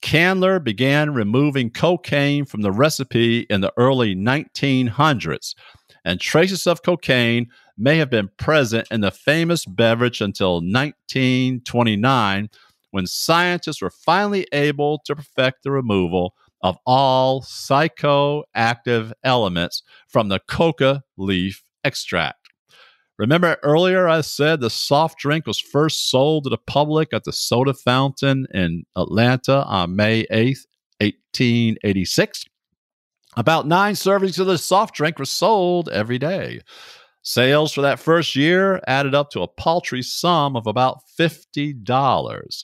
Candler 0.04 0.60
began 0.60 1.14
removing 1.14 1.70
cocaine 1.70 2.44
from 2.44 2.62
the 2.62 2.74
recipe 2.74 3.48
in 3.50 3.62
the 3.62 3.72
early 3.78 4.14
1900s, 4.14 5.56
and 6.04 6.20
traces 6.20 6.68
of 6.68 6.84
cocaine 6.84 7.48
may 7.78 7.96
have 8.00 8.10
been 8.10 8.30
present 8.38 8.86
in 8.92 9.00
the 9.00 9.12
famous 9.12 9.66
beverage 9.66 10.20
until 10.20 10.56
1929 10.56 12.50
when 12.92 13.08
scientists 13.08 13.82
were 13.82 13.90
finally 13.90 14.46
able 14.52 15.00
to 15.06 15.16
perfect 15.16 15.64
the 15.64 15.72
removal 15.72 16.34
of 16.62 16.78
all 16.86 17.42
psychoactive 17.42 19.14
elements 19.24 19.84
from 20.10 20.28
the 20.28 20.40
coca 20.50 21.02
leaf 21.16 21.64
extract. 21.86 22.43
Remember 23.24 23.56
earlier 23.64 24.10
I 24.10 24.20
said 24.20 24.60
the 24.60 24.70
soft 24.70 25.18
drink 25.18 25.48
was 25.48 25.58
first 25.58 26.10
sold 26.10 26.44
to 26.44 26.50
the 26.50 26.58
public 26.58 27.14
at 27.14 27.24
the 27.24 27.32
soda 27.32 27.74
fountain 27.74 28.46
in 28.54 28.84
Atlanta 28.98 29.64
on 29.64 29.96
May 29.96 30.26
8th, 30.26 30.66
1886? 31.00 32.44
About 33.38 33.66
nine 33.66 33.94
servings 33.94 34.40
of 34.40 34.48
the 34.48 34.58
soft 34.58 34.94
drink 34.94 35.20
were 35.20 35.24
sold 35.24 35.88
every 35.88 36.20
day. 36.20 36.60
Sales 37.22 37.72
for 37.72 37.80
that 37.80 37.98
first 37.98 38.36
year 38.36 38.82
added 38.88 39.16
up 39.16 39.30
to 39.30 39.42
a 39.42 39.48
paltry 39.48 40.02
sum 40.02 40.58
of 40.58 40.68
about 40.68 40.98
$50. 41.18 42.64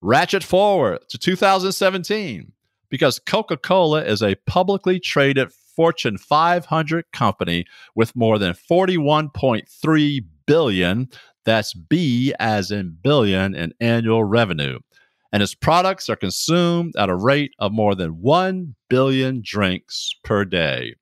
Ratchet 0.00 0.44
forward 0.44 1.00
to 1.08 1.18
2017 1.18 2.52
because 2.88 3.18
Coca 3.18 3.56
Cola 3.56 4.04
is 4.04 4.22
a 4.22 4.36
publicly 4.46 5.00
traded 5.00 5.50
Fortune 5.74 6.18
500 6.18 7.04
company 7.12 7.66
with 7.94 8.16
more 8.16 8.38
than 8.38 8.54
41.3 8.54 10.24
billion 10.46 11.08
that's 11.44 11.74
B 11.74 12.32
as 12.38 12.70
in 12.70 12.96
billion 13.02 13.54
in 13.54 13.72
annual 13.80 14.24
revenue 14.24 14.78
and 15.32 15.42
its 15.42 15.54
products 15.54 16.10
are 16.10 16.16
consumed 16.16 16.94
at 16.96 17.08
a 17.08 17.16
rate 17.16 17.54
of 17.58 17.72
more 17.72 17.94
than 17.94 18.20
1 18.20 18.74
billion 18.88 19.40
drinks 19.42 20.14
per 20.22 20.44
day. 20.44 20.94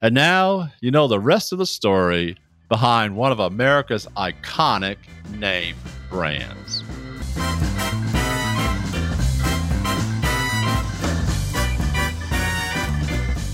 And 0.00 0.14
now 0.14 0.70
you 0.80 0.90
know 0.90 1.08
the 1.08 1.20
rest 1.20 1.52
of 1.52 1.58
the 1.58 1.66
story 1.66 2.36
behind 2.68 3.16
one 3.16 3.32
of 3.32 3.40
America's 3.40 4.06
iconic 4.16 4.96
name 5.32 5.76
brands. 6.08 6.84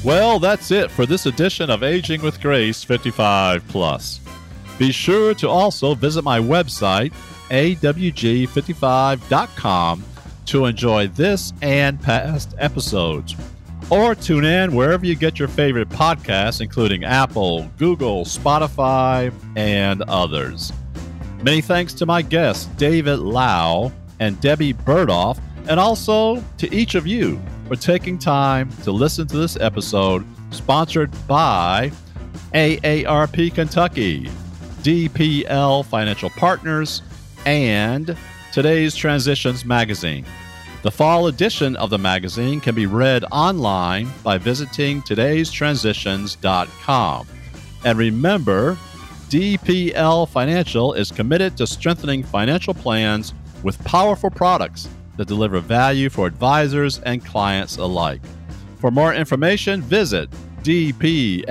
Well, 0.03 0.39
that's 0.39 0.71
it 0.71 0.91
for 0.91 1.05
this 1.05 1.27
edition 1.27 1.69
of 1.69 1.83
Aging 1.83 2.23
with 2.23 2.41
Grace 2.41 2.83
55 2.83 3.69
Plus. 3.69 4.19
Be 4.79 4.93
sure 4.93 5.35
to 5.35 5.47
also 5.47 5.95
visit 5.95 6.25
my 6.25 6.41
website, 6.41 7.13
awg55.com, 7.51 10.05
to 10.47 10.65
enjoy 10.65 11.09
this 11.09 11.53
and 11.61 12.01
past 12.01 12.55
episodes. 12.57 13.37
Or 13.91 14.15
tune 14.15 14.47
in 14.47 14.75
wherever 14.75 15.05
you 15.05 15.17
get 15.17 15.39
your 15.39 15.49
favorite 15.49 15.91
podcasts, 15.91 16.63
including 16.63 17.05
Apple, 17.05 17.71
Google, 17.77 18.25
Spotify, 18.25 19.31
and 19.55 20.01
others. 20.03 20.73
Many 21.43 21.61
thanks 21.61 21.93
to 21.95 22.07
my 22.07 22.23
guests, 22.23 22.67
David 22.79 23.19
Lau 23.19 23.93
and 24.19 24.41
Debbie 24.41 24.73
Burdoff, 24.73 25.39
and 25.69 25.79
also 25.79 26.43
to 26.57 26.75
each 26.75 26.95
of 26.95 27.07
you 27.07 27.39
for 27.71 27.77
taking 27.77 28.19
time 28.19 28.69
to 28.83 28.91
listen 28.91 29.29
to 29.29 29.37
this 29.37 29.57
episode 29.61 30.27
sponsored 30.51 31.09
by 31.29 31.93
AARP 32.53 33.55
Kentucky, 33.55 34.29
DPL 34.83 35.85
Financial 35.85 36.31
Partners, 36.31 37.03
and 37.47 38.17
today's 38.53 38.97
Transitions 38.97 39.65
Magazine. 39.65 40.27
The 40.83 40.91
fall 40.91 41.29
edition 41.29 41.77
of 41.77 41.91
the 41.91 41.99
magazine 41.99 42.61
can 42.61 42.75
be 42.75 42.87
read 42.87 43.25
online 43.31 44.11
by 44.25 44.37
visiting 44.37 45.01
today'stransitions.com. 45.03 47.29
And 47.85 47.97
remember, 47.97 48.77
DPL 49.29 50.29
Financial 50.29 50.95
is 50.95 51.13
committed 51.13 51.57
to 51.59 51.69
strengthening 51.69 52.25
financial 52.25 52.75
plans 52.75 53.33
with 53.63 53.79
powerful 53.85 54.31
products 54.31 54.89
that 55.17 55.29
deliver 55.29 55.61
value 55.61 56.09
for 56.09 56.27
advisors 56.27 56.99
and 57.01 57.25
clients 57.25 57.77
alike. 57.77 58.23
For 58.79 58.91
more 58.91 59.15
information, 59.15 59.83
visit 59.83 60.31
dplfp.com. 60.63 61.51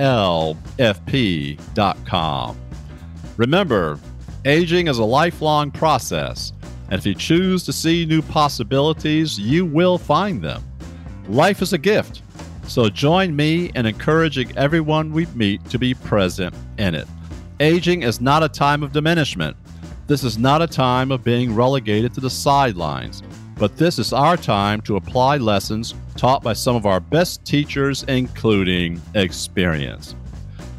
Remember, 3.36 3.98
aging 4.44 4.88
is 4.88 4.98
a 4.98 5.04
lifelong 5.04 5.70
process, 5.70 6.52
and 6.90 6.98
if 6.98 7.06
you 7.06 7.14
choose 7.14 7.64
to 7.64 7.72
see 7.72 8.04
new 8.04 8.22
possibilities, 8.22 9.38
you 9.38 9.64
will 9.64 9.98
find 9.98 10.42
them. 10.42 10.62
Life 11.28 11.62
is 11.62 11.72
a 11.72 11.78
gift, 11.78 12.22
so 12.66 12.88
join 12.88 13.34
me 13.34 13.70
in 13.74 13.86
encouraging 13.86 14.56
everyone 14.56 15.12
we 15.12 15.26
meet 15.26 15.64
to 15.66 15.78
be 15.78 15.94
present 15.94 16.54
in 16.78 16.94
it. 16.94 17.06
Aging 17.60 18.02
is 18.02 18.20
not 18.20 18.42
a 18.42 18.48
time 18.48 18.82
of 18.82 18.92
diminishment. 18.92 19.56
This 20.06 20.24
is 20.24 20.38
not 20.38 20.62
a 20.62 20.66
time 20.66 21.12
of 21.12 21.22
being 21.22 21.54
relegated 21.54 22.12
to 22.14 22.20
the 22.20 22.30
sidelines 22.30 23.22
but 23.60 23.76
this 23.76 23.98
is 23.98 24.14
our 24.14 24.38
time 24.38 24.80
to 24.80 24.96
apply 24.96 25.36
lessons 25.36 25.94
taught 26.16 26.42
by 26.42 26.54
some 26.54 26.74
of 26.74 26.86
our 26.86 26.98
best 26.98 27.44
teachers, 27.44 28.02
including 28.04 28.98
experience. 29.14 30.16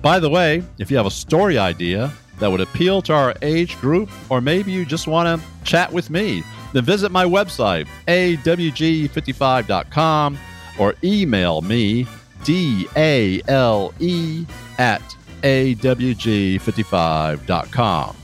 By 0.02 0.20
the 0.20 0.30
way, 0.30 0.64
if 0.80 0.90
you 0.90 0.98
have 0.98 1.06
a 1.06 1.12
story 1.12 1.60
idea 1.60 2.12
that 2.40 2.50
would 2.50 2.60
appeal 2.60 3.04
to 3.04 3.14
our 3.14 3.36
age 3.44 3.80
group, 3.80 4.10
or 4.30 4.42
maybe 4.42 4.72
you 4.72 4.84
just 4.84 5.08
want 5.08 5.40
to 5.40 5.46
chat 5.64 5.94
with 5.94 6.10
me, 6.10 6.42
then 6.74 6.84
visit 6.84 7.12
my 7.12 7.24
website, 7.24 7.88
awg55.com, 8.08 10.40
or 10.80 10.96
email 11.04 11.62
me, 11.62 12.08
D-A-L-E 12.44 14.46
at 14.80 15.16
awg55.com. 15.44 18.16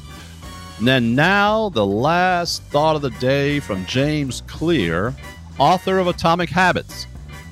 And 0.85 1.15
now, 1.15 1.69
the 1.69 1.85
last 1.85 2.61
thought 2.63 2.95
of 2.95 3.01
the 3.01 3.09
day 3.11 3.59
from 3.59 3.85
James 3.87 4.41
Clear, 4.45 5.15
author 5.57 5.97
of 5.97 6.07
Atomic 6.07 6.49
Habits. 6.49 7.07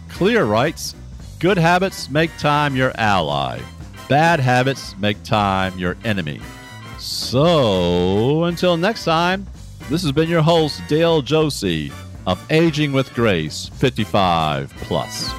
Clear 0.10 0.46
writes 0.46 0.96
Good 1.40 1.58
habits 1.58 2.10
make 2.10 2.36
time 2.38 2.76
your 2.76 2.92
ally, 2.96 3.60
bad 4.08 4.40
habits 4.40 4.96
make 4.98 5.22
time 5.24 5.78
your 5.78 5.98
enemy. 6.06 6.40
So, 7.00 8.44
until 8.46 8.78
next 8.78 9.06
time, 9.06 9.48
this 9.90 10.04
has 10.04 10.12
been 10.12 10.30
your 10.30 10.42
host, 10.44 10.82
Dale 10.88 11.22
Josey 11.22 11.92
of 12.28 12.44
Aging 12.52 12.94
with 12.94 13.14
Grace 13.14 13.70
55 13.76 14.72
Plus. 14.78 15.32